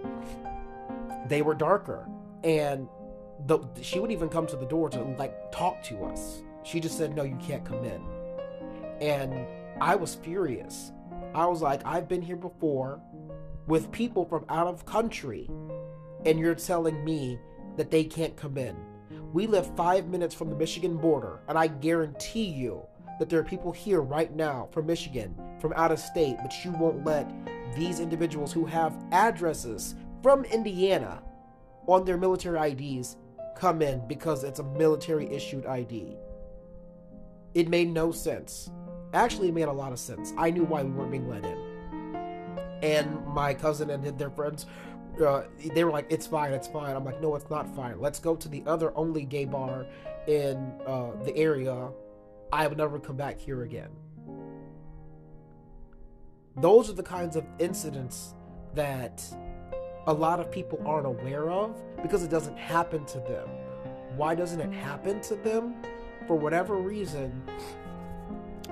they 1.29 1.43
were 1.43 1.55
darker, 1.55 2.09
and 2.43 2.89
the 3.47 3.61
she 3.81 4.01
wouldn't 4.01 4.17
even 4.17 4.29
come 4.29 4.49
to 4.49 4.57
the 4.57 4.67
door 4.67 4.91
to 4.91 5.03
like 5.19 5.53
talk 5.53 5.85
to 5.85 6.03
us. 6.03 6.43
She 6.69 6.81
just 6.81 6.99
said, 6.99 7.17
"No, 7.17 7.23
you 7.23 7.37
can't 7.37 7.65
come 7.65 7.83
in," 7.83 8.03
and 9.01 9.47
I 9.81 9.95
was 9.95 10.17
furious. 10.17 10.93
I 11.35 11.47
was 11.47 11.63
like, 11.63 11.81
"I've 11.87 12.09
been 12.09 12.21
here 12.21 12.37
before 12.37 13.01
with 13.67 13.91
people 13.91 14.27
from 14.27 14.45
out 14.51 14.67
of 14.67 14.85
country, 14.85 15.49
and 16.27 16.39
you're 16.39 16.55
telling 16.55 17.03
me 17.07 17.39
that 17.77 17.91
they 17.91 18.05
can't 18.05 18.37
come 18.37 18.59
in." 18.59 18.77
We 19.33 19.47
live 19.47 19.75
five 19.77 20.09
minutes 20.09 20.35
from 20.35 20.51
the 20.51 20.57
Michigan 20.57 20.99
border, 20.99 21.41
and 21.49 21.57
I 21.57 21.69
guarantee 21.69 22.45
you 22.45 22.83
that 23.19 23.31
there 23.31 23.41
are 23.41 23.45
people 23.45 23.73
here 23.73 24.03
right 24.03 24.37
now 24.37 24.69
from 24.71 24.85
Michigan, 24.85 25.35
from 25.61 25.73
out 25.75 25.91
of 25.91 25.99
state, 25.99 26.37
but 26.43 26.53
you 26.67 26.73
won't 26.73 27.03
let 27.03 27.33
these 27.77 27.99
individuals 27.99 28.53
who 28.53 28.67
have 28.67 28.95
addresses 29.11 29.95
from 30.23 30.45
Indiana 30.45 31.23
on 31.87 32.05
their 32.05 32.19
military 32.19 32.59
IDs 32.59 33.17
come 33.57 33.81
in 33.81 34.07
because 34.07 34.45
it's 34.45 34.61
a 34.61 34.65
military 34.65 35.31
issued 35.31 35.65
ID. 35.65 36.19
It 37.55 37.69
made 37.69 37.93
no 37.93 38.12
sense. 38.12 38.71
Actually, 39.14 39.49
it 39.49 39.55
made 39.55 39.69
a 39.69 39.73
lot 39.73 39.93
of 39.93 39.99
sense. 39.99 40.33
I 40.37 40.50
knew 40.50 40.64
why 40.64 40.83
we 40.83 40.90
weren't 40.90 41.11
being 41.11 41.28
let 41.28 41.45
in. 41.45 41.59
And 42.83 43.26
my 43.26 43.55
cousin 43.55 43.90
and 43.90 44.19
their 44.19 44.31
friends, 44.31 44.67
uh, 45.25 45.45
they 45.75 45.83
were 45.83 45.90
like, 45.90 46.07
"It's 46.11 46.26
fine, 46.26 46.52
it's 46.52 46.69
fine." 46.69 46.95
I'm 46.95 47.05
like, 47.05 47.21
"No, 47.21 47.35
it's 47.35 47.50
not 47.50 47.67
fine. 47.75 48.00
Let's 48.00 48.21
go 48.21 48.37
to 48.37 48.49
the 48.49 48.62
other 48.67 48.97
only 48.97 49.25
gay 49.25 49.47
bar 49.47 49.87
in 50.26 50.57
uh, 50.87 51.12
the 51.25 51.37
area. 51.37 51.90
I 52.52 52.67
would 52.67 52.78
never 52.78 52.99
come 52.99 53.17
back 53.17 53.38
here 53.38 53.62
again." 53.62 53.90
Those 56.57 56.90
are 56.90 56.95
the 56.95 57.02
kinds 57.02 57.37
of 57.37 57.45
incidents 57.59 58.35
that 58.75 59.25
a 60.07 60.12
lot 60.12 60.40
of 60.40 60.50
people 60.50 60.81
aren't 60.87 61.07
aware 61.07 61.50
of 61.50 61.76
because 62.02 62.23
it 62.23 62.31
doesn't 62.31 62.57
happen 62.57 63.05
to 63.07 63.19
them. 63.21 63.49
Why 64.17 64.35
doesn't 64.35 64.61
it 64.61 64.73
happen 64.73 65.21
to 65.23 65.37
them? 65.37 65.75
For 66.29 66.37
whatever 66.37 66.77
reason, 66.77 67.43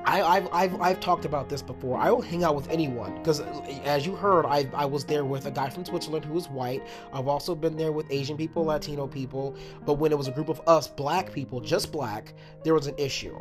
I, 0.04 0.40
have 0.40 0.48
I've, 0.52 0.80
I've 0.80 1.00
talked 1.00 1.24
about 1.24 1.48
this 1.48 1.62
before. 1.62 1.98
I 1.98 2.10
will 2.10 2.20
hang 2.20 2.44
out 2.44 2.54
with 2.54 2.68
anyone 2.70 3.14
because, 3.16 3.40
as 3.84 4.04
you 4.04 4.14
heard, 4.14 4.44
I, 4.44 4.68
I 4.74 4.84
was 4.84 5.04
there 5.04 5.24
with 5.24 5.46
a 5.46 5.50
guy 5.50 5.70
from 5.70 5.86
Switzerland 5.86 6.26
who 6.26 6.34
was 6.34 6.48
white. 6.48 6.86
I've 7.14 7.28
also 7.28 7.54
been 7.54 7.76
there 7.76 7.90
with 7.92 8.06
Asian 8.10 8.36
people, 8.36 8.64
Latino 8.64 9.06
people. 9.06 9.56
But 9.86 9.94
when 9.94 10.12
it 10.12 10.18
was 10.18 10.28
a 10.28 10.32
group 10.32 10.50
of 10.50 10.60
us, 10.68 10.86
black 10.86 11.32
people, 11.32 11.60
just 11.60 11.90
black, 11.90 12.34
there 12.62 12.74
was 12.74 12.88
an 12.88 12.94
issue. 12.98 13.36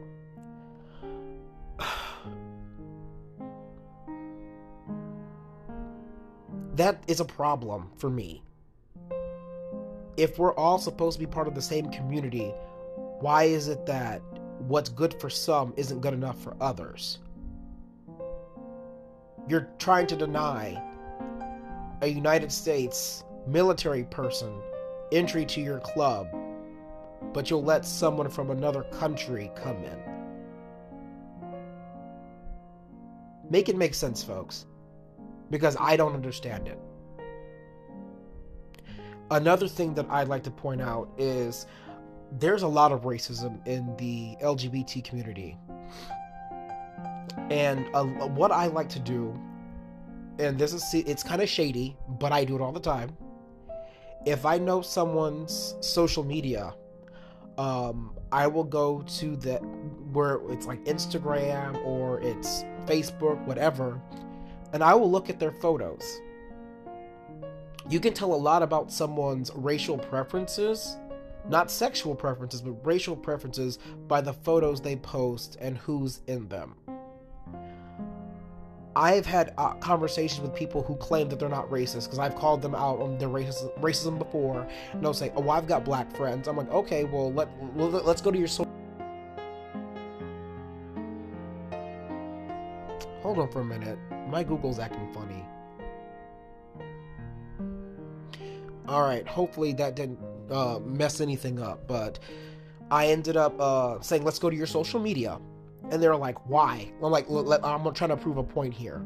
that 6.76 7.04
is 7.08 7.20
a 7.20 7.26
problem 7.26 7.92
for 7.98 8.10
me. 8.10 8.42
If 10.16 10.40
we're 10.40 10.56
all 10.56 10.80
supposed 10.80 11.20
to 11.20 11.25
be 11.25 11.30
part 11.30 11.50
of 11.50 11.54
the 11.54 11.62
same 11.62 11.92
community, 11.92 12.54
why 13.20 13.44
is 13.44 13.68
it 13.68 13.86
that 13.86 14.22
what's 14.60 14.90
good 14.90 15.20
for 15.20 15.30
some 15.30 15.74
isn't 15.78 16.01
good 16.01 16.14
enough 16.14 16.42
for 16.42 16.56
others? 16.62 17.20
You're 19.48 19.70
trying 19.80 20.08
to 20.08 20.16
deny 20.16 20.82
a 22.01 22.08
United 22.08 22.51
States 22.51 23.24
military 23.48 24.04
person 24.06 24.62
entry 25.12 25.46
to 25.46 25.62
your 25.62 25.80
club, 25.80 26.28
but 27.34 27.50
you'll 27.50 27.64
let 27.64 27.86
someone 27.86 28.30
from 28.30 28.50
another 28.50 28.84
country 28.84 29.51
come 29.56 29.78
in. 29.84 30.00
Make 33.50 33.70
it 33.70 33.78
make 33.78 33.94
sense, 33.94 34.24
folks 34.24 34.66
because 35.50 35.78
I 35.80 35.96
don't 35.96 36.14
understand 36.14 36.68
it. 36.68 36.80
Another 39.32 39.68
thing 39.68 39.94
that 39.96 40.06
I'd 40.10 40.28
like 40.28 40.44
to 40.44 40.51
point 40.51 40.82
out 40.82 41.10
is 41.18 41.66
there's 42.40 42.64
a 42.64 42.68
lot 42.68 42.92
of 42.92 43.04
racism 43.04 43.66
in 43.68 43.96
the 43.98 44.36
LGBT 44.44 45.04
community. 45.04 45.58
And 47.50 47.88
uh, 47.94 48.04
what 48.04 48.52
I 48.52 48.68
like 48.68 48.90
to 48.90 49.00
do, 49.00 49.40
and 50.40 50.58
this 50.58 50.74
is 50.74 50.94
it's 50.94 51.24
kind 51.24 51.42
of 51.42 51.50
shady, 51.50 51.96
but 52.20 52.32
I 52.32 52.44
do 52.44 52.56
it 52.56 52.62
all 52.62 52.72
the 52.72 52.80
time. 52.80 53.16
If 54.26 54.46
I 54.46 54.58
know 54.58 54.82
someone's 54.82 55.76
social 55.82 56.24
media, 56.24 56.74
um, 57.58 58.18
I 58.32 58.48
will 58.48 58.64
go 58.64 59.02
to 59.02 59.36
the 59.36 59.58
where 60.12 60.40
it's 60.50 60.66
like 60.66 60.84
Instagram 60.86 61.84
or 61.86 62.20
it's 62.22 62.64
Facebook, 62.86 63.44
whatever, 63.46 64.02
and 64.74 64.84
I 64.84 64.94
will 64.96 65.12
look 65.12 65.30
at 65.30 65.40
their 65.40 65.52
photos. 65.52 66.22
You 67.88 68.00
can 68.00 68.14
tell 68.14 68.34
a 68.34 68.36
lot 68.36 68.64
about 68.64 68.92
someone's 68.92 69.52
racial 69.54 69.98
preferences, 69.98 70.98
not 71.50 71.70
sexual 71.72 72.16
preferences, 72.16 72.62
but 72.62 72.74
racial 72.86 73.16
preferences 73.16 73.79
by 74.08 74.22
the 74.22 74.34
photos 74.34 74.81
they 74.81 74.96
post 74.96 75.58
and 75.60 75.77
who's 75.77 76.22
in 76.27 76.48
them. 76.48 76.75
I've 78.96 79.25
had 79.25 79.53
uh, 79.58 79.74
conversations 79.75 80.42
with 80.42 80.55
people 80.55 80.81
who 80.81 80.96
claim 80.96 81.27
that 81.29 81.40
they're 81.40 81.50
not 81.50 81.70
racist 81.70 82.05
because 82.05 82.20
I've 82.20 82.36
called 82.36 82.62
them 82.62 82.74
out 82.74 83.01
on 83.01 83.18
their 83.18 83.27
racism, 83.27 83.77
racism 83.81 84.18
before, 84.18 84.66
and 84.94 85.03
they'll 85.03 85.14
say, 85.14 85.34
"Oh, 85.36 85.50
I've 85.50 85.68
got 85.68 85.84
black 85.84 86.16
friends." 86.16 86.48
I'm 86.48 86.55
like, 86.55 86.72
"Okay, 86.72 87.03
well, 87.03 87.34
let 87.34 87.50
let's 87.75 88.22
go 88.22 88.31
to 88.31 88.38
your." 88.38 88.48
So- 88.48 88.66
Hold 93.22 93.40
on 93.40 93.51
for 93.51 93.62
a 93.62 93.66
minute 93.66 93.98
my 94.36 94.44
Google's 94.44 94.79
acting 94.79 95.08
funny. 95.14 95.46
Alright, 98.88 99.27
hopefully 99.27 99.74
that 99.74 99.96
didn't 99.96 100.20
uh, 100.51 100.79
mess 100.79 101.22
anything 101.22 101.60
up, 101.60 101.88
but 101.88 102.20
I 102.92 103.08
ended 103.08 103.38
up 103.38 103.60
uh, 103.60 104.01
saying, 104.01 104.24
let's 104.24 104.40
go 104.40 104.50
to 104.50 104.55
your 104.55 104.68
social 104.68 105.00
media. 105.00 105.40
And 105.92 106.01
they're 106.01 106.16
like, 106.16 106.50
why? 106.50 106.92
I'm 107.01 107.12
like, 107.12 107.29
I'm 107.29 107.94
trying 107.94 108.10
to 108.10 108.18
prove 108.18 108.38
a 108.38 108.44
point 108.44 108.74
here. 108.74 109.05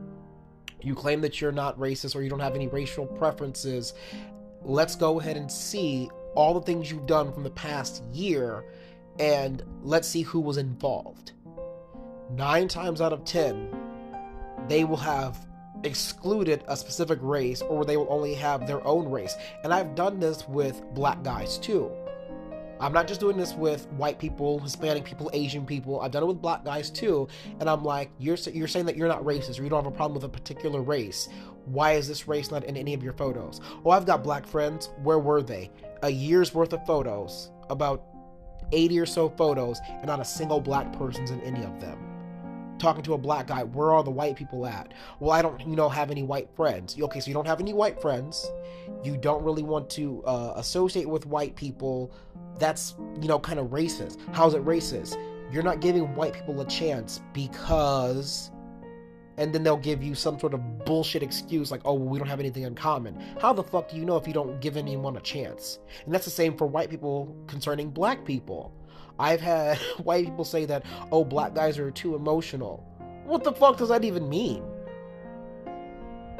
You 0.81 0.95
claim 0.95 1.19
that 1.21 1.41
you're 1.41 1.51
not 1.51 1.77
racist 1.77 2.15
or 2.15 2.21
you 2.21 2.29
don't 2.29 2.39
have 2.39 2.55
any 2.55 2.67
racial 2.67 3.05
preferences. 3.05 3.93
Let's 4.63 4.95
go 4.95 5.19
ahead 5.19 5.35
and 5.35 5.51
see 5.51 6.09
all 6.35 6.53
the 6.53 6.61
things 6.61 6.89
you've 6.89 7.05
done 7.05 7.33
from 7.33 7.43
the 7.43 7.49
past 7.49 8.03
year 8.13 8.65
and 9.19 9.63
let's 9.83 10.07
see 10.07 10.21
who 10.21 10.39
was 10.39 10.57
involved. 10.57 11.33
Nine 12.31 12.67
times 12.67 13.01
out 13.01 13.11
of 13.11 13.25
ten, 13.25 13.75
they 14.67 14.85
will 14.85 14.97
have 14.97 15.45
excluded 15.83 16.63
a 16.67 16.75
specific 16.75 17.19
race 17.21 17.61
or 17.61 17.85
they 17.85 17.97
will 17.97 18.07
only 18.09 18.33
have 18.33 18.67
their 18.67 18.85
own 18.85 19.09
race. 19.09 19.35
And 19.63 19.73
I've 19.73 19.95
done 19.95 20.19
this 20.19 20.47
with 20.47 20.81
black 20.93 21.23
guys 21.23 21.57
too. 21.57 21.91
I'm 22.81 22.93
not 22.93 23.07
just 23.07 23.19
doing 23.19 23.35
this 23.35 23.53
with 23.53 23.87
white 23.91 24.19
people, 24.19 24.59
Hispanic 24.59 25.03
people, 25.03 25.29
Asian 25.33 25.65
people. 25.65 25.99
I've 25.99 26.11
done 26.11 26.23
it 26.23 26.27
with 26.27 26.41
black 26.41 26.63
guys 26.63 26.89
too. 26.89 27.27
And 27.59 27.69
I'm 27.69 27.83
like, 27.83 28.09
you're 28.17 28.37
you're 28.53 28.69
saying 28.69 28.85
that 28.85 28.95
you're 28.95 29.09
not 29.09 29.23
racist 29.23 29.59
or 29.59 29.63
you 29.63 29.69
don't 29.69 29.83
have 29.83 29.91
a 29.91 29.95
problem 29.95 30.15
with 30.15 30.23
a 30.23 30.29
particular 30.29 30.81
race. 30.81 31.27
Why 31.65 31.93
is 31.93 32.07
this 32.07 32.27
race 32.27 32.51
not 32.51 32.63
in 32.63 32.77
any 32.77 32.93
of 32.93 33.03
your 33.03 33.13
photos? 33.13 33.59
Oh, 33.83 33.91
I've 33.91 34.05
got 34.05 34.23
black 34.23 34.47
friends. 34.47 34.89
Where 35.03 35.19
were 35.19 35.41
they? 35.41 35.71
A 36.03 36.09
year's 36.09 36.53
worth 36.53 36.71
of 36.71 36.85
photos, 36.85 37.51
about 37.69 38.05
80 38.71 38.99
or 38.99 39.05
so 39.05 39.29
photos, 39.29 39.79
and 39.89 40.07
not 40.07 40.21
a 40.21 40.25
single 40.25 40.61
black 40.61 40.93
person's 40.93 41.31
in 41.31 41.41
any 41.41 41.63
of 41.63 41.81
them 41.81 42.08
talking 42.79 43.03
to 43.03 43.13
a 43.13 43.17
black 43.17 43.47
guy, 43.47 43.63
where 43.63 43.91
are 43.91 44.03
the 44.03 44.11
white 44.11 44.35
people 44.35 44.65
at? 44.65 44.93
Well, 45.19 45.31
I 45.31 45.41
don't, 45.41 45.59
you 45.61 45.75
know, 45.75 45.89
have 45.89 46.11
any 46.11 46.23
white 46.23 46.49
friends. 46.55 46.97
Okay, 46.99 47.19
so 47.19 47.27
you 47.27 47.33
don't 47.33 47.47
have 47.47 47.59
any 47.59 47.73
white 47.73 48.01
friends. 48.01 48.49
You 49.03 49.17
don't 49.17 49.43
really 49.43 49.63
want 49.63 49.89
to 49.91 50.23
uh, 50.25 50.53
associate 50.55 51.07
with 51.07 51.25
white 51.25 51.55
people. 51.55 52.11
That's, 52.57 52.95
you 53.21 53.27
know, 53.27 53.39
kind 53.39 53.59
of 53.59 53.67
racist. 53.67 54.17
How's 54.33 54.53
it 54.53 54.65
racist? 54.65 55.17
You're 55.51 55.63
not 55.63 55.79
giving 55.79 56.15
white 56.15 56.33
people 56.33 56.59
a 56.61 56.67
chance 56.67 57.21
because 57.33 58.51
and 59.39 59.55
then 59.55 59.63
they'll 59.63 59.77
give 59.77 60.03
you 60.03 60.15
some 60.15 60.37
sort 60.37 60.53
of 60.53 60.85
bullshit 60.85 61.23
excuse 61.23 61.71
like, 61.71 61.79
oh, 61.85 61.93
well, 61.93 62.09
we 62.09 62.19
don't 62.19 62.27
have 62.27 62.41
anything 62.41 62.63
in 62.63 62.75
common. 62.75 63.17
How 63.41 63.53
the 63.53 63.63
fuck 63.63 63.89
do 63.89 63.95
you 63.95 64.03
know 64.03 64.17
if 64.17 64.27
you 64.27 64.33
don't 64.33 64.59
give 64.59 64.75
anyone 64.75 65.15
a 65.15 65.21
chance? 65.21 65.79
And 66.03 66.13
that's 66.13 66.25
the 66.25 66.31
same 66.31 66.57
for 66.57 66.67
white 66.67 66.89
people 66.89 67.33
concerning 67.47 67.89
black 67.89 68.25
people. 68.25 68.73
I've 69.19 69.41
had 69.41 69.77
white 70.03 70.25
people 70.25 70.45
say 70.45 70.65
that, 70.65 70.85
oh, 71.11 71.23
black 71.23 71.53
guys 71.53 71.77
are 71.77 71.91
too 71.91 72.15
emotional. 72.15 72.85
What 73.25 73.43
the 73.43 73.51
fuck 73.51 73.77
does 73.77 73.89
that 73.89 74.03
even 74.03 74.27
mean? 74.27 74.63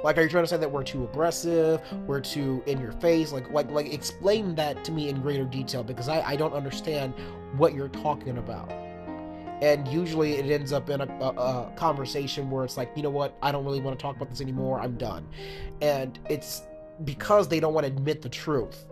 Like, 0.03 0.17
are 0.17 0.21
you 0.21 0.29
trying 0.29 0.45
to 0.45 0.47
say 0.47 0.57
that 0.57 0.71
we're 0.71 0.83
too 0.83 1.03
aggressive? 1.03 1.81
We're 2.07 2.21
too 2.21 2.63
in 2.65 2.79
your 2.79 2.93
face? 2.93 3.33
Like, 3.33 3.51
like, 3.51 3.69
like, 3.69 3.93
explain 3.93 4.55
that 4.55 4.83
to 4.85 4.91
me 4.93 5.09
in 5.09 5.21
greater 5.21 5.43
detail 5.43 5.83
because 5.83 6.07
I, 6.07 6.21
I 6.21 6.35
don't 6.37 6.53
understand 6.53 7.13
what 7.57 7.73
you're 7.73 7.89
talking 7.89 8.37
about. 8.37 8.71
And 9.61 9.85
usually 9.89 10.35
it 10.35 10.49
ends 10.49 10.71
up 10.71 10.89
in 10.89 11.01
a, 11.01 11.05
a, 11.19 11.27
a 11.27 11.73
conversation 11.75 12.49
where 12.49 12.63
it's 12.63 12.77
like, 12.77 12.91
you 12.95 13.03
know 13.03 13.09
what? 13.09 13.37
I 13.41 13.51
don't 13.51 13.65
really 13.65 13.81
want 13.81 13.99
to 13.99 14.01
talk 14.01 14.15
about 14.15 14.29
this 14.29 14.39
anymore. 14.39 14.79
I'm 14.79 14.97
done. 14.97 15.27
And 15.81 16.17
it's 16.29 16.63
because 17.03 17.49
they 17.49 17.59
don't 17.59 17.73
want 17.73 17.85
to 17.85 17.91
admit 17.91 18.21
the 18.21 18.29
truth. 18.29 18.85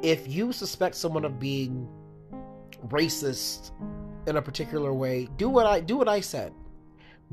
If 0.00 0.28
you 0.28 0.52
suspect 0.52 0.94
someone 0.94 1.24
of 1.24 1.40
being 1.40 1.88
racist 2.88 3.72
in 4.26 4.36
a 4.36 4.42
particular 4.42 4.92
way, 4.92 5.28
do 5.36 5.48
what 5.48 5.66
I 5.66 5.80
do 5.80 5.96
what 5.96 6.08
I 6.08 6.20
said. 6.20 6.52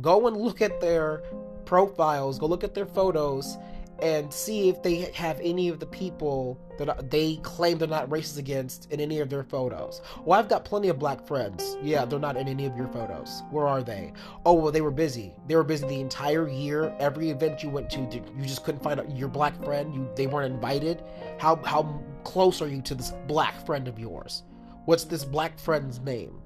Go 0.02 0.28
and 0.28 0.38
look 0.38 0.62
at 0.62 0.80
their 0.80 1.24
profiles, 1.66 2.40
go 2.40 2.46
look 2.46 2.64
at 2.64 2.74
their 2.74 2.86
photos, 2.86 3.58
and 4.02 4.32
see 4.32 4.70
if 4.70 4.82
they 4.84 5.12
have 5.14 5.40
any 5.42 5.70
of 5.70 5.80
the 5.80 5.86
people 5.86 6.60
that 6.78 7.10
they 7.10 7.38
claim 7.38 7.78
they're 7.78 7.88
not 7.88 8.10
racist 8.10 8.38
against 8.38 8.92
in 8.92 9.00
any 9.00 9.20
of 9.20 9.30
their 9.30 9.44
photos. 9.44 10.02
Well, 10.24 10.40
I've 10.40 10.50
got 10.50 10.64
plenty 10.66 10.90
of 10.90 11.00
black 11.00 11.26
friends. 11.26 11.78
Yeah, 11.82 12.06
they're 12.06 12.20
not 12.20 12.38
in 12.38 12.48
any 12.48 12.66
of 12.66 12.78
your 12.78 12.88
photos. 12.88 13.42
Where 13.50 13.68
are 13.68 13.82
they? 13.82 14.14
Oh, 14.46 14.54
well, 14.54 14.72
they 14.72 14.82
were 14.82 14.92
busy. 14.92 15.34
They 15.48 15.56
were 15.56 15.64
busy 15.64 15.88
the 15.88 16.00
entire 16.00 16.48
year. 16.48 16.96
Every 17.00 17.32
event 17.32 17.64
you 17.64 17.70
went 17.70 17.90
to, 17.92 18.02
you 18.02 18.44
just 18.44 18.64
couldn't 18.64 18.84
find 18.84 19.02
your 19.18 19.30
black 19.30 19.62
friend. 19.64 19.94
You 19.94 20.08
they 20.16 20.28
weren't 20.28 20.54
invited. 20.54 21.04
How 21.40 21.56
how 21.64 22.00
close 22.24 22.62
are 22.62 22.68
you 22.68 22.82
to 22.84 22.96
this 22.96 23.14
black 23.28 23.66
friend 23.66 23.88
of 23.88 23.98
yours? 23.98 24.44
What's 24.88 25.04
this 25.04 25.26
black 25.26 25.60
friend's 25.60 26.00
name? 26.00 26.40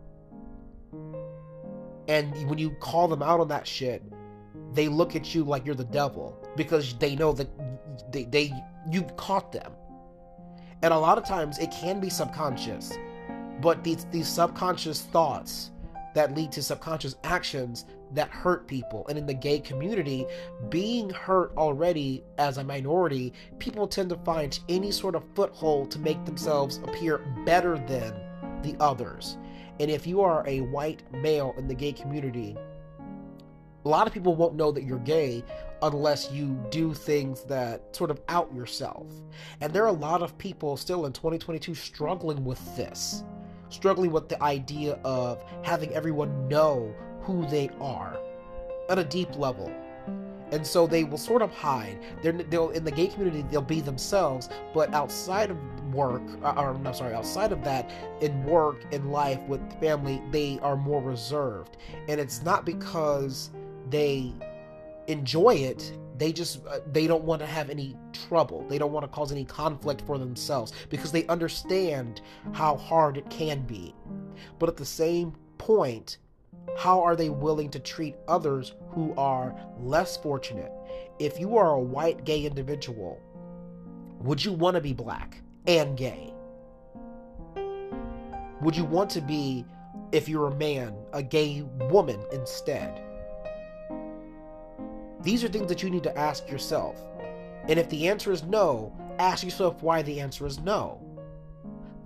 And 2.08 2.49
when 2.49 2.58
you 2.58 2.71
call 2.80 3.08
them 3.08 3.21
out 3.21 3.39
on 3.39 3.47
that 3.49 3.67
shit, 3.67 4.01
they 4.73 4.88
look 4.88 5.15
at 5.15 5.36
you 5.36 5.43
like 5.43 5.63
you're 5.63 5.75
the 5.75 5.84
devil 5.84 6.43
because 6.58 6.95
they 6.95 7.15
know 7.15 7.34
that 7.34 7.47
they, 8.12 8.23
they 8.23 8.51
you 8.89 9.04
caught 9.15 9.51
them. 9.51 9.71
And 10.82 10.91
a 10.91 10.97
lot 10.97 11.19
of 11.19 11.23
times 11.23 11.60
it 11.60 11.69
can 11.69 11.99
be 11.99 12.10
subconscious, 12.10 12.97
but 13.62 13.84
these 13.84 14.06
these 14.06 14.27
subconscious 14.27 15.04
thoughts 15.04 15.69
that 16.15 16.34
lead 16.34 16.51
to 16.54 16.63
subconscious 16.63 17.17
actions 17.23 17.86
that 18.12 18.30
hurt 18.30 18.67
people. 18.67 19.06
And 19.08 19.19
in 19.19 19.27
the 19.27 19.36
gay 19.36 19.60
community, 19.60 20.25
being 20.69 21.12
hurt 21.12 21.54
already 21.58 22.23
as 22.39 22.58
a 22.58 22.63
minority, 22.63 23.34
people 23.60 23.88
tend 23.88 24.10
to 24.10 24.17
find 24.17 24.60
any 24.67 24.89
sort 24.89 25.13
of 25.13 25.23
foothold 25.36 25.91
to 25.91 25.99
make 25.99 26.25
themselves 26.25 26.77
appear 26.77 27.19
better 27.45 27.77
than 27.77 28.19
the 28.63 28.76
others. 28.80 29.38
And 29.80 29.89
if 29.89 30.06
you 30.06 30.21
are 30.21 30.43
a 30.47 30.62
white 30.62 31.02
male 31.13 31.56
in 31.58 31.67
the 31.67 31.74
gay 31.74 31.91
community, 31.93 32.56
a 33.84 33.89
lot 33.89 34.06
of 34.06 34.13
people 34.13 34.36
won't 34.36 34.56
know 34.56 34.71
that 34.71 34.84
you're 34.84 35.00
gay 35.00 35.43
unless 35.82 36.32
you 36.32 36.63
do 36.69 36.93
things 36.93 37.43
that 37.45 37.95
sort 37.95 38.12
of 38.12 38.21
out 38.30 38.54
yourself. 38.54 39.08
And 39.60 39.74
there 39.74 39.84
are 39.84 39.88
a 39.88 39.91
lot 39.91 40.21
of 40.21 40.38
people 40.38 40.78
still 40.78 41.08
in 41.08 41.13
2022 41.13 41.74
struggling 41.74 42.45
with 42.45 42.76
this, 42.76 43.24
struggling 43.69 44.12
with 44.12 44.30
the 44.30 44.41
idea 44.43 45.00
of 45.04 45.43
having 45.63 45.91
everyone 45.93 46.47
know 46.47 46.93
who 47.21 47.47
they 47.47 47.69
are 47.80 48.19
at 48.89 49.00
a 49.00 49.04
deep 49.04 49.36
level. 49.36 49.71
And 50.51 50.65
so 50.65 50.85
they 50.85 51.03
will 51.03 51.17
sort 51.17 51.41
of 51.41 51.51
hide. 51.51 51.99
They're, 52.21 52.33
they'll 52.33 52.71
in 52.71 52.83
the 52.83 52.91
gay 52.91 53.07
community 53.07 53.43
they'll 53.49 53.61
be 53.61 53.81
themselves, 53.81 54.49
but 54.73 54.93
outside 54.93 55.49
of 55.49 55.57
work, 55.93 56.23
uh, 56.43 56.53
or 56.57 56.77
no, 56.77 56.91
sorry, 56.91 57.13
outside 57.13 57.51
of 57.51 57.63
that, 57.63 57.89
in 58.21 58.43
work, 58.43 58.85
in 58.91 59.11
life, 59.11 59.39
with 59.47 59.61
family, 59.79 60.21
they 60.31 60.59
are 60.61 60.77
more 60.77 61.01
reserved. 61.01 61.77
And 62.07 62.19
it's 62.19 62.41
not 62.41 62.65
because 62.65 63.51
they 63.89 64.33
enjoy 65.07 65.55
it 65.55 65.93
they 66.17 66.31
just 66.31 66.63
uh, 66.67 66.79
they 66.91 67.07
don't 67.07 67.23
want 67.23 67.39
to 67.39 67.47
have 67.47 67.71
any 67.71 67.97
trouble 68.13 68.63
they 68.69 68.77
don't 68.77 68.91
want 68.91 69.03
to 69.03 69.07
cause 69.07 69.31
any 69.31 69.43
conflict 69.43 70.01
for 70.05 70.19
themselves 70.19 70.71
because 70.89 71.11
they 71.11 71.25
understand 71.25 72.21
how 72.51 72.77
hard 72.77 73.17
it 73.17 73.27
can 73.31 73.61
be 73.61 73.95
but 74.59 74.69
at 74.69 74.77
the 74.77 74.85
same 74.85 75.33
point 75.57 76.19
how 76.77 77.01
are 77.01 77.15
they 77.15 77.29
willing 77.29 77.69
to 77.69 77.79
treat 77.79 78.15
others 78.27 78.73
who 78.91 79.13
are 79.17 79.55
less 79.79 80.17
fortunate 80.17 80.71
if 81.19 81.39
you 81.39 81.57
are 81.57 81.73
a 81.73 81.79
white 81.79 82.23
gay 82.25 82.45
individual 82.45 83.21
would 84.19 84.43
you 84.43 84.53
want 84.53 84.75
to 84.75 84.81
be 84.81 84.93
black 84.93 85.41
and 85.67 85.97
gay 85.97 86.33
would 88.61 88.75
you 88.75 88.85
want 88.85 89.09
to 89.09 89.21
be 89.21 89.65
if 90.11 90.27
you're 90.29 90.47
a 90.47 90.55
man 90.55 90.93
a 91.13 91.23
gay 91.23 91.63
woman 91.89 92.23
instead 92.31 93.01
these 95.23 95.43
are 95.43 95.47
things 95.47 95.67
that 95.67 95.83
you 95.83 95.89
need 95.89 96.03
to 96.03 96.17
ask 96.17 96.49
yourself. 96.49 96.99
And 97.67 97.79
if 97.79 97.89
the 97.89 98.07
answer 98.07 98.31
is 98.31 98.43
no, 98.43 98.95
ask 99.19 99.43
yourself 99.43 99.83
why 99.83 100.01
the 100.01 100.19
answer 100.19 100.47
is 100.47 100.59
no. 100.59 100.99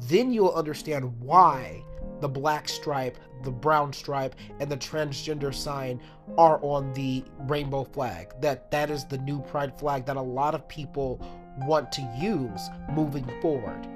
Then 0.02 0.34
you'll 0.34 0.54
understand 0.54 1.18
why 1.22 1.84
the 2.26 2.30
black 2.30 2.68
stripe, 2.68 3.20
the 3.44 3.52
brown 3.52 3.94
stripe, 3.94 4.34
and 4.60 4.68
the 4.68 4.76
transgender 4.78 5.54
sign 5.54 6.02
are 6.40 6.60
on 6.64 6.92
the 6.94 7.24
rainbow 7.42 7.84
flag. 7.84 8.34
That 8.42 8.72
that 8.72 8.90
is 8.90 9.06
the 9.06 9.20
new 9.20 9.42
pride 9.42 9.78
flag 9.78 10.08
that 10.08 10.18
a 10.18 10.22
lot 10.22 10.56
of 10.56 10.68
people 10.68 11.22
want 11.68 11.92
to 11.92 12.02
use 12.20 12.68
moving 12.94 13.30
forward. 13.44 13.88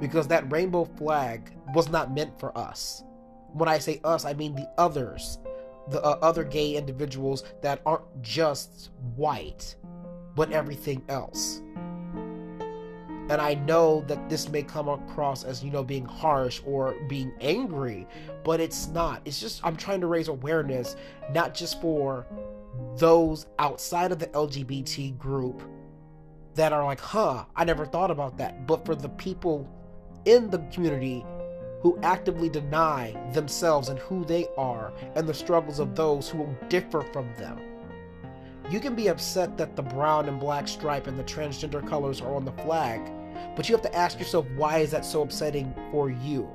Because 0.00 0.26
that 0.28 0.50
rainbow 0.50 0.86
flag 0.86 1.52
was 1.74 1.90
not 1.90 2.14
meant 2.14 2.40
for 2.40 2.56
us. 2.56 3.04
When 3.52 3.68
I 3.68 3.76
say 3.76 4.00
us, 4.04 4.24
I 4.24 4.32
mean 4.32 4.54
the 4.54 4.70
others 4.78 5.36
the 5.90 6.02
uh, 6.02 6.18
other 6.22 6.44
gay 6.44 6.76
individuals 6.76 7.44
that 7.60 7.82
aren't 7.84 8.22
just 8.22 8.88
white, 9.16 9.76
but 10.34 10.50
everything 10.50 11.02
else. 11.10 11.60
And 13.30 13.40
I 13.40 13.54
know 13.54 14.00
that 14.08 14.28
this 14.28 14.48
may 14.48 14.64
come 14.64 14.88
across 14.88 15.44
as, 15.44 15.62
you 15.62 15.70
know, 15.70 15.84
being 15.84 16.04
harsh 16.04 16.60
or 16.66 16.96
being 17.08 17.32
angry, 17.40 18.08
but 18.42 18.58
it's 18.58 18.88
not. 18.88 19.22
It's 19.24 19.38
just, 19.38 19.64
I'm 19.64 19.76
trying 19.76 20.00
to 20.00 20.08
raise 20.08 20.26
awareness, 20.26 20.96
not 21.32 21.54
just 21.54 21.80
for 21.80 22.26
those 22.96 23.46
outside 23.60 24.10
of 24.10 24.18
the 24.18 24.26
LGBT 24.26 25.16
group 25.16 25.62
that 26.56 26.72
are 26.72 26.84
like, 26.84 26.98
huh, 26.98 27.44
I 27.54 27.64
never 27.64 27.86
thought 27.86 28.10
about 28.10 28.36
that, 28.38 28.66
but 28.66 28.84
for 28.84 28.96
the 28.96 29.10
people 29.10 29.68
in 30.24 30.50
the 30.50 30.58
community 30.72 31.24
who 31.82 32.00
actively 32.02 32.48
deny 32.48 33.14
themselves 33.32 33.90
and 33.90 33.98
who 34.00 34.24
they 34.24 34.48
are 34.58 34.92
and 35.14 35.28
the 35.28 35.32
struggles 35.32 35.78
of 35.78 35.94
those 35.94 36.28
who 36.28 36.52
differ 36.68 37.02
from 37.12 37.32
them. 37.38 37.60
You 38.70 38.80
can 38.80 38.96
be 38.96 39.08
upset 39.08 39.56
that 39.56 39.76
the 39.76 39.82
brown 39.82 40.28
and 40.28 40.40
black 40.40 40.66
stripe 40.66 41.06
and 41.06 41.16
the 41.16 41.24
transgender 41.24 41.86
colors 41.88 42.20
are 42.20 42.34
on 42.34 42.44
the 42.44 42.52
flag, 42.52 43.00
but 43.56 43.68
you 43.68 43.74
have 43.74 43.82
to 43.82 43.94
ask 43.94 44.18
yourself 44.18 44.46
why 44.56 44.78
is 44.78 44.90
that 44.90 45.04
so 45.04 45.22
upsetting 45.22 45.74
for 45.90 46.10
you? 46.10 46.48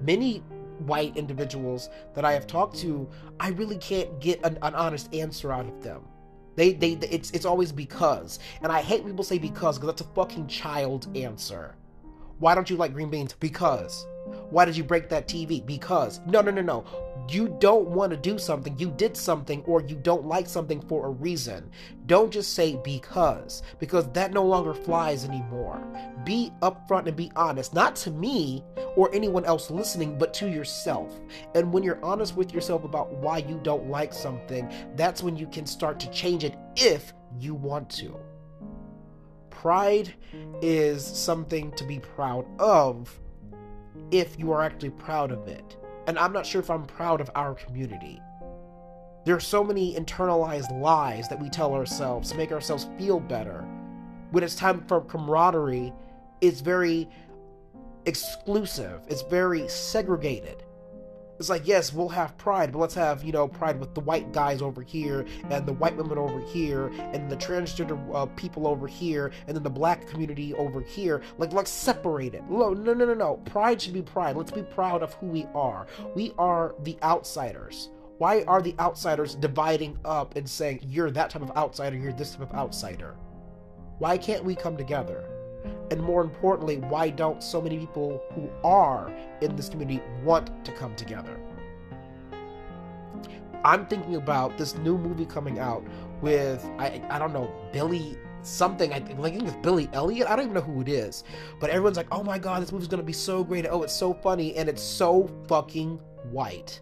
Many 0.00 0.38
white 0.78 1.16
individuals 1.16 1.88
that 2.14 2.24
I 2.24 2.32
have 2.32 2.46
talked 2.46 2.76
to, 2.78 3.08
I 3.40 3.50
really 3.50 3.78
can't 3.78 4.20
get 4.20 4.44
an, 4.44 4.58
an 4.62 4.74
honest 4.74 5.14
answer 5.14 5.52
out 5.52 5.66
of 5.66 5.82
them. 5.82 6.02
They, 6.56 6.72
they, 6.72 6.92
it's, 6.92 7.30
it's 7.32 7.44
always 7.44 7.72
because, 7.72 8.38
and 8.62 8.70
I 8.70 8.80
hate 8.80 9.04
people 9.04 9.24
say 9.24 9.38
because 9.38 9.78
because 9.78 9.96
that's 9.96 10.02
a 10.02 10.14
fucking 10.14 10.46
child 10.46 11.08
answer. 11.16 11.76
Why 12.38 12.54
don't 12.54 12.68
you 12.68 12.76
like 12.76 12.92
green 12.92 13.10
beans? 13.10 13.32
Because. 13.32 14.06
Why 14.50 14.64
did 14.64 14.76
you 14.76 14.84
break 14.84 15.08
that 15.08 15.28
TV? 15.28 15.64
Because. 15.64 16.20
No, 16.26 16.40
no, 16.40 16.50
no, 16.50 16.62
no. 16.62 16.84
You 17.28 17.56
don't 17.58 17.88
want 17.88 18.10
to 18.10 18.16
do 18.16 18.38
something. 18.38 18.78
You 18.78 18.90
did 18.90 19.16
something 19.16 19.62
or 19.64 19.80
you 19.82 19.96
don't 19.96 20.26
like 20.26 20.46
something 20.46 20.80
for 20.82 21.06
a 21.06 21.10
reason. 21.10 21.70
Don't 22.06 22.30
just 22.30 22.52
say 22.52 22.78
because, 22.84 23.62
because 23.78 24.10
that 24.12 24.32
no 24.32 24.44
longer 24.44 24.74
flies 24.74 25.24
anymore. 25.24 25.82
Be 26.24 26.52
upfront 26.60 27.06
and 27.06 27.16
be 27.16 27.32
honest, 27.34 27.72
not 27.72 27.96
to 27.96 28.10
me 28.10 28.62
or 28.96 29.14
anyone 29.14 29.44
else 29.44 29.70
listening, 29.70 30.18
but 30.18 30.34
to 30.34 30.50
yourself. 30.50 31.18
And 31.54 31.72
when 31.72 31.82
you're 31.82 32.04
honest 32.04 32.36
with 32.36 32.52
yourself 32.52 32.84
about 32.84 33.12
why 33.14 33.38
you 33.38 33.58
don't 33.62 33.88
like 33.88 34.12
something, 34.12 34.70
that's 34.96 35.22
when 35.22 35.36
you 35.36 35.46
can 35.46 35.66
start 35.66 35.98
to 36.00 36.10
change 36.10 36.44
it 36.44 36.56
if 36.76 37.12
you 37.38 37.54
want 37.54 37.88
to 37.90 38.18
pride 39.64 40.12
is 40.60 41.02
something 41.02 41.72
to 41.72 41.84
be 41.84 41.98
proud 41.98 42.44
of 42.58 43.18
if 44.10 44.38
you 44.38 44.52
are 44.52 44.62
actually 44.62 44.90
proud 44.90 45.30
of 45.32 45.46
it. 45.48 45.76
And 46.06 46.18
I'm 46.18 46.32
not 46.32 46.46
sure 46.46 46.60
if 46.60 46.70
I'm 46.70 46.84
proud 46.84 47.20
of 47.20 47.30
our 47.34 47.54
community. 47.54 48.20
There 49.24 49.34
are 49.34 49.40
so 49.40 49.64
many 49.64 49.94
internalized 49.94 50.78
lies 50.80 51.28
that 51.28 51.40
we 51.40 51.48
tell 51.48 51.72
ourselves 51.72 52.30
to 52.30 52.36
make 52.36 52.52
ourselves 52.52 52.88
feel 52.98 53.20
better. 53.20 53.66
When 54.30 54.44
it's 54.44 54.54
time 54.54 54.84
for 54.86 55.00
camaraderie, 55.00 55.92
it's 56.40 56.60
very 56.60 57.08
exclusive, 58.04 59.00
it's 59.08 59.22
very 59.22 59.66
segregated. 59.68 60.64
It's 61.38 61.48
like 61.48 61.66
yes 61.66 61.92
we'll 61.92 62.08
have 62.08 62.36
pride 62.38 62.72
but 62.72 62.78
let's 62.78 62.94
have 62.94 63.24
you 63.24 63.32
know 63.32 63.48
pride 63.48 63.78
with 63.80 63.94
the 63.94 64.00
white 64.00 64.32
guys 64.32 64.62
over 64.62 64.82
here 64.82 65.24
and 65.50 65.66
the 65.66 65.72
white 65.72 65.96
women 65.96 66.18
over 66.18 66.40
here 66.40 66.88
and 67.12 67.30
the 67.30 67.36
transgender 67.36 67.98
uh, 68.14 68.26
people 68.36 68.66
over 68.66 68.86
here 68.86 69.32
and 69.46 69.56
then 69.56 69.62
the 69.62 69.70
black 69.70 70.06
community 70.06 70.54
over 70.54 70.80
here. 70.80 71.22
Like 71.38 71.52
let's 71.52 71.70
separate 71.70 72.34
it. 72.34 72.42
No 72.48 72.72
no 72.72 72.94
no 72.94 73.04
no 73.04 73.14
no. 73.14 73.36
Pride 73.44 73.80
should 73.80 73.94
be 73.94 74.02
pride. 74.02 74.36
Let's 74.36 74.50
be 74.50 74.62
proud 74.62 75.02
of 75.02 75.14
who 75.14 75.26
we 75.26 75.46
are. 75.54 75.86
We 76.14 76.32
are 76.38 76.74
the 76.82 76.98
outsiders. 77.02 77.90
Why 78.18 78.44
are 78.44 78.62
the 78.62 78.76
outsiders 78.78 79.34
dividing 79.34 79.98
up 80.04 80.36
and 80.36 80.48
saying 80.48 80.80
you're 80.86 81.10
that 81.10 81.30
type 81.30 81.42
of 81.42 81.50
outsider 81.56 81.96
you're 81.96 82.12
this 82.12 82.32
type 82.32 82.42
of 82.42 82.54
outsider? 82.54 83.16
Why 83.98 84.18
can't 84.18 84.44
we 84.44 84.54
come 84.54 84.76
together 84.76 85.33
and 85.90 86.00
more 86.02 86.22
importantly, 86.22 86.78
why 86.78 87.10
don't 87.10 87.42
so 87.42 87.60
many 87.60 87.78
people 87.78 88.22
who 88.34 88.48
are 88.62 89.12
in 89.40 89.56
this 89.56 89.68
community 89.68 90.02
want 90.22 90.64
to 90.64 90.72
come 90.72 90.94
together? 90.96 91.38
I'm 93.64 93.86
thinking 93.86 94.16
about 94.16 94.58
this 94.58 94.76
new 94.76 94.98
movie 94.98 95.24
coming 95.24 95.58
out 95.58 95.82
with 96.20 96.64
I 96.78 97.02
I 97.10 97.18
don't 97.18 97.32
know 97.32 97.50
Billy 97.72 98.18
something 98.42 98.92
I 98.92 99.00
think, 99.00 99.18
it's 99.42 99.56
Billy 99.56 99.88
Elliot. 99.92 100.28
I 100.28 100.36
don't 100.36 100.44
even 100.44 100.54
know 100.54 100.60
who 100.60 100.82
it 100.82 100.88
is, 100.88 101.24
but 101.60 101.70
everyone's 101.70 101.96
like, 101.96 102.08
"Oh 102.12 102.22
my 102.22 102.38
god, 102.38 102.62
this 102.62 102.72
movie's 102.72 102.88
gonna 102.88 103.02
be 103.02 103.12
so 103.12 103.42
great! 103.42 103.66
Oh, 103.68 103.82
it's 103.82 103.94
so 103.94 104.12
funny, 104.12 104.54
and 104.56 104.68
it's 104.68 104.82
so 104.82 105.28
fucking 105.48 105.98
white." 106.30 106.80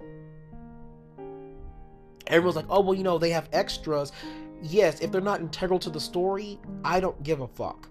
Everyone's 2.26 2.56
like, 2.56 2.66
"Oh 2.68 2.80
well, 2.80 2.94
you 2.94 3.04
know 3.04 3.18
they 3.18 3.30
have 3.30 3.48
extras." 3.52 4.12
Yes, 4.60 5.00
if 5.00 5.10
they're 5.10 5.20
not 5.20 5.40
integral 5.40 5.78
to 5.80 5.90
the 5.90 6.00
story, 6.00 6.58
I 6.84 7.00
don't 7.00 7.20
give 7.22 7.40
a 7.40 7.48
fuck. 7.48 7.88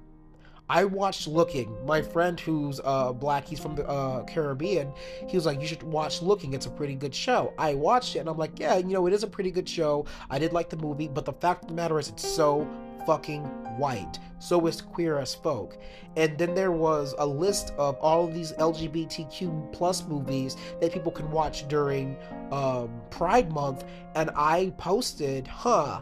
I 0.71 0.85
watched 0.85 1.27
Looking. 1.27 1.85
My 1.85 2.01
friend 2.01 2.39
who's 2.39 2.79
uh, 2.85 3.11
black, 3.11 3.45
he's 3.45 3.59
from 3.59 3.75
the 3.75 3.85
uh, 3.85 4.23
Caribbean, 4.23 4.93
he 5.27 5.35
was 5.35 5.45
like, 5.45 5.59
You 5.59 5.67
should 5.67 5.83
watch 5.83 6.21
Looking. 6.21 6.53
It's 6.53 6.65
a 6.65 6.69
pretty 6.69 6.95
good 6.95 7.13
show. 7.13 7.53
I 7.57 7.73
watched 7.73 8.15
it 8.15 8.19
and 8.19 8.29
I'm 8.29 8.37
like, 8.37 8.57
Yeah, 8.57 8.77
you 8.77 8.93
know, 8.93 9.05
it 9.05 9.11
is 9.11 9.23
a 9.23 9.27
pretty 9.27 9.51
good 9.51 9.67
show. 9.67 10.05
I 10.29 10.39
did 10.39 10.53
like 10.53 10.69
the 10.69 10.77
movie, 10.77 11.09
but 11.09 11.25
the 11.25 11.33
fact 11.33 11.65
of 11.65 11.67
the 11.67 11.73
matter 11.73 11.99
is, 11.99 12.07
it's 12.07 12.25
so 12.25 12.65
fucking 13.05 13.41
white. 13.77 14.17
So 14.39 14.65
is 14.65 14.79
Queer 14.79 15.19
as 15.19 15.35
Folk. 15.35 15.77
And 16.15 16.37
then 16.37 16.55
there 16.55 16.71
was 16.71 17.15
a 17.17 17.27
list 17.27 17.73
of 17.77 17.97
all 17.97 18.25
of 18.25 18.33
these 18.33 18.53
LGBTQ 18.53 19.73
plus 19.73 20.07
movies 20.07 20.55
that 20.79 20.93
people 20.93 21.11
can 21.11 21.29
watch 21.31 21.67
during 21.67 22.15
um, 22.53 23.01
Pride 23.09 23.51
Month. 23.51 23.83
And 24.15 24.29
I 24.37 24.73
posted, 24.77 25.47
huh, 25.47 25.99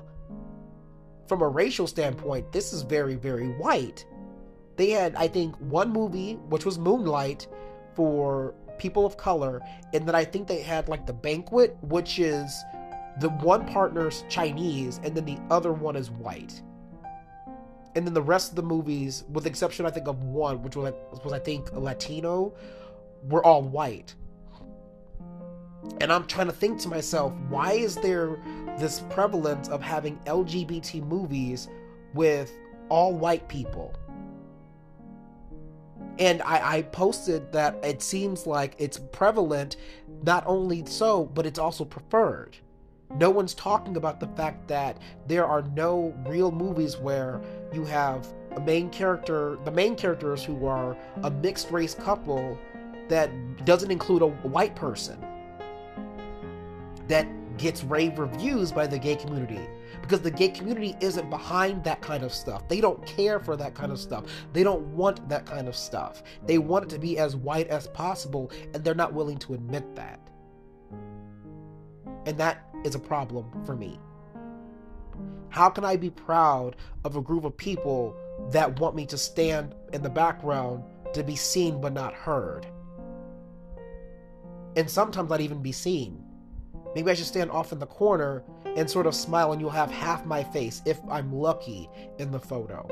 from 1.28 1.42
a 1.42 1.48
racial 1.48 1.88
standpoint, 1.88 2.52
this 2.52 2.72
is 2.72 2.84
very, 2.84 3.16
very 3.16 3.48
white 3.54 4.06
they 4.80 4.92
had 4.92 5.14
I 5.16 5.28
think 5.28 5.56
one 5.58 5.92
movie 5.92 6.36
which 6.48 6.66
was 6.66 6.80
Moonlight 6.80 7.48
for 7.96 8.54
people 8.78 9.06
of 9.06 9.18
color, 9.18 9.62
and 9.94 10.08
then 10.08 10.16
I 10.16 10.24
think 10.24 10.48
they 10.48 10.62
had 10.62 10.88
like 10.88 11.06
the 11.06 11.12
banquet, 11.12 11.76
which 11.82 12.18
is 12.18 12.64
the 13.20 13.30
one 13.30 13.66
partner's 13.66 14.24
Chinese, 14.30 15.02
and 15.04 15.14
then 15.14 15.26
the 15.26 15.38
other 15.52 15.74
one 15.74 15.98
is 15.98 16.10
white. 16.10 16.62
And 17.96 18.08
then 18.08 18.14
the 18.14 18.22
rest 18.22 18.52
of 18.52 18.56
the 18.56 18.64
movies, 18.64 19.26
with 19.30 19.44
the 19.44 19.50
exception 19.50 19.86
I 19.86 19.90
think 19.90 20.08
of 20.08 20.24
one, 20.24 20.64
which 20.64 20.78
was 20.78 20.94
was 21.26 21.34
I 21.34 21.40
think 21.40 21.74
Latino, 21.74 22.54
were 23.28 23.46
all 23.46 23.62
white. 23.62 24.16
And 26.00 26.10
I'm 26.10 26.26
trying 26.26 26.48
to 26.48 26.54
think 26.54 26.80
to 26.82 26.88
myself, 26.88 27.34
why 27.50 27.74
is 27.74 27.96
there 27.96 28.38
this 28.80 29.02
prevalence 29.10 29.68
of 29.68 29.82
having 29.82 30.18
LGBT 30.20 31.06
movies 31.06 31.68
with 32.14 32.50
all 32.88 33.14
white 33.14 33.46
people? 33.50 33.94
And 36.20 36.42
I, 36.42 36.78
I 36.78 36.82
posted 36.84 37.52
that 37.54 37.84
it 37.84 38.02
seems 38.02 38.46
like 38.46 38.76
it's 38.78 39.00
prevalent, 39.12 39.78
not 40.24 40.44
only 40.46 40.86
so, 40.86 41.26
but 41.26 41.46
it's 41.46 41.60
also 41.60 41.86
preferred. 41.86 42.58
No 43.16 43.30
one's 43.30 43.54
talking 43.56 43.98
about 43.98 44.20
the 44.20 44.28
fact 44.28 44.68
that 44.68 44.98
there 45.28 45.46
are 45.46 45.64
no 45.74 46.14
real 46.28 46.52
movies 46.52 46.98
where 46.98 47.42
you 47.74 47.86
have 47.86 48.28
a 48.56 48.60
main 48.60 48.90
character, 48.90 49.58
the 49.64 49.72
main 49.72 49.96
characters 49.96 50.44
who 50.44 50.68
are 50.68 50.96
a 51.24 51.32
mixed 51.32 51.72
race 51.72 51.96
couple 51.96 52.60
that 53.08 53.32
doesn't 53.66 53.90
include 53.90 54.22
a 54.22 54.28
white 54.28 54.76
person 54.76 55.26
that 57.08 57.28
gets 57.60 57.84
rave 57.84 58.18
reviews 58.18 58.72
by 58.72 58.88
the 58.88 58.98
gay 58.98 59.16
community 59.16 59.60
because 60.02 60.22
the 60.22 60.32
gay 60.32 60.50
community 60.50 60.96
isn't 61.02 61.30
behind 61.30 61.84
that 61.84 62.02
kind 62.02 62.24
of 62.24 62.34
stuff. 62.34 62.68
They 62.68 62.82
don't 62.82 63.06
care 63.06 63.40
for 63.40 63.56
that 63.58 63.76
kind 63.76 63.92
of 63.92 64.00
stuff. 64.00 64.26
They 64.54 64.64
don't 64.64 64.82
want 64.96 65.28
that 65.30 65.46
kind 65.46 65.68
of 65.68 65.76
stuff. 65.76 66.24
They 66.46 66.58
want 66.58 66.86
it 66.86 66.90
to 66.92 67.00
be 67.00 67.20
as 67.20 67.36
white 67.36 67.68
as 67.68 67.88
possible, 67.88 68.52
and 68.74 68.84
they're 68.84 68.96
not 68.96 69.14
willing 69.14 69.38
to 69.40 69.54
admit 69.54 69.96
that. 69.96 70.20
And 72.26 72.38
that 72.38 72.70
is 72.84 72.96
a 72.96 73.00
problem 73.00 73.46
for 73.66 73.76
me. 73.76 74.00
How 75.50 75.70
can 75.70 75.84
I 75.84 75.96
be 75.96 76.10
proud 76.10 76.76
of 77.04 77.16
a 77.16 77.22
group 77.22 77.44
of 77.44 77.58
people 77.58 78.16
that 78.52 78.80
want 78.80 78.96
me 78.96 79.06
to 79.08 79.18
stand 79.18 79.76
in 79.94 80.02
the 80.02 80.10
background 80.10 80.84
to 81.14 81.24
be 81.24 81.36
seen 81.36 81.82
but 81.82 81.94
not 81.94 82.14
heard? 82.14 82.66
And 84.76 84.90
sometimes 84.90 85.30
not 85.30 85.42
even 85.42 85.62
be 85.62 85.72
seen. 85.72 86.24
Maybe 86.96 87.12
I 87.12 87.14
should 87.14 87.26
stand 87.26 87.52
off 87.52 87.72
in 87.72 87.80
the 87.80 87.86
corner 87.86 88.44
and 88.76 88.90
sort 88.90 89.06
of 89.06 89.16
smile, 89.16 89.52
and 89.52 89.62
you'll 89.62 89.70
have 89.70 89.92
half 89.92 90.26
my 90.26 90.44
face, 90.44 90.82
if 90.86 91.00
I'm 91.10 91.34
lucky, 91.34 91.90
in 92.18 92.32
the 92.32 92.40
photo. 92.40 92.88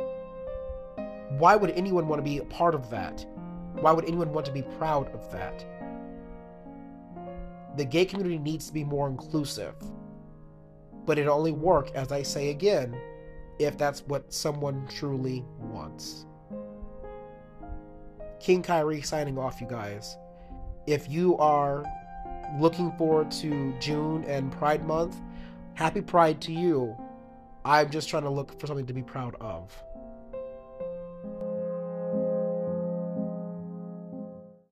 Why 1.38 1.56
would 1.56 1.72
anyone 1.72 2.08
want 2.08 2.20
to 2.20 2.24
be 2.24 2.38
a 2.38 2.46
part 2.46 2.76
of 2.76 2.90
that? 2.90 3.26
Why 3.74 3.92
would 3.92 4.06
anyone 4.06 4.34
want 4.34 4.46
to 4.46 4.52
be 4.52 4.62
proud 4.62 5.14
of 5.14 5.32
that? 5.32 5.66
The 7.76 7.86
gay 7.86 8.06
community 8.06 8.40
needs 8.40 8.68
to 8.68 8.74
be 8.74 8.84
more 8.84 9.08
inclusive. 9.08 9.76
But 11.06 11.18
it 11.18 11.28
only 11.28 11.52
work, 11.52 11.92
as 11.92 12.12
I 12.12 12.24
say 12.24 12.50
again, 12.50 13.00
if 13.60 13.78
that's 13.78 14.02
what 14.02 14.34
someone 14.34 14.88
truly 14.88 15.44
wants. 15.60 16.26
King 18.40 18.62
Kyrie 18.62 19.02
signing 19.02 19.38
off, 19.38 19.60
you 19.62 19.68
guys. 19.68 20.18
If 20.86 21.10
you 21.10 21.38
are 21.38 21.84
looking 22.60 22.92
forward 22.94 23.32
to 23.32 23.74
June 23.80 24.24
and 24.26 24.52
Pride 24.52 24.86
Month, 24.86 25.18
happy 25.74 26.02
Pride 26.02 26.42
to 26.42 26.52
you. 26.52 26.96
I'm 27.66 27.90
just 27.90 28.10
trying 28.10 28.24
to 28.24 28.30
look 28.30 28.60
for 28.60 28.68
something 28.68 28.86
to 28.86 28.94
be 28.94 29.04
proud 29.04 29.36
of. 29.42 29.84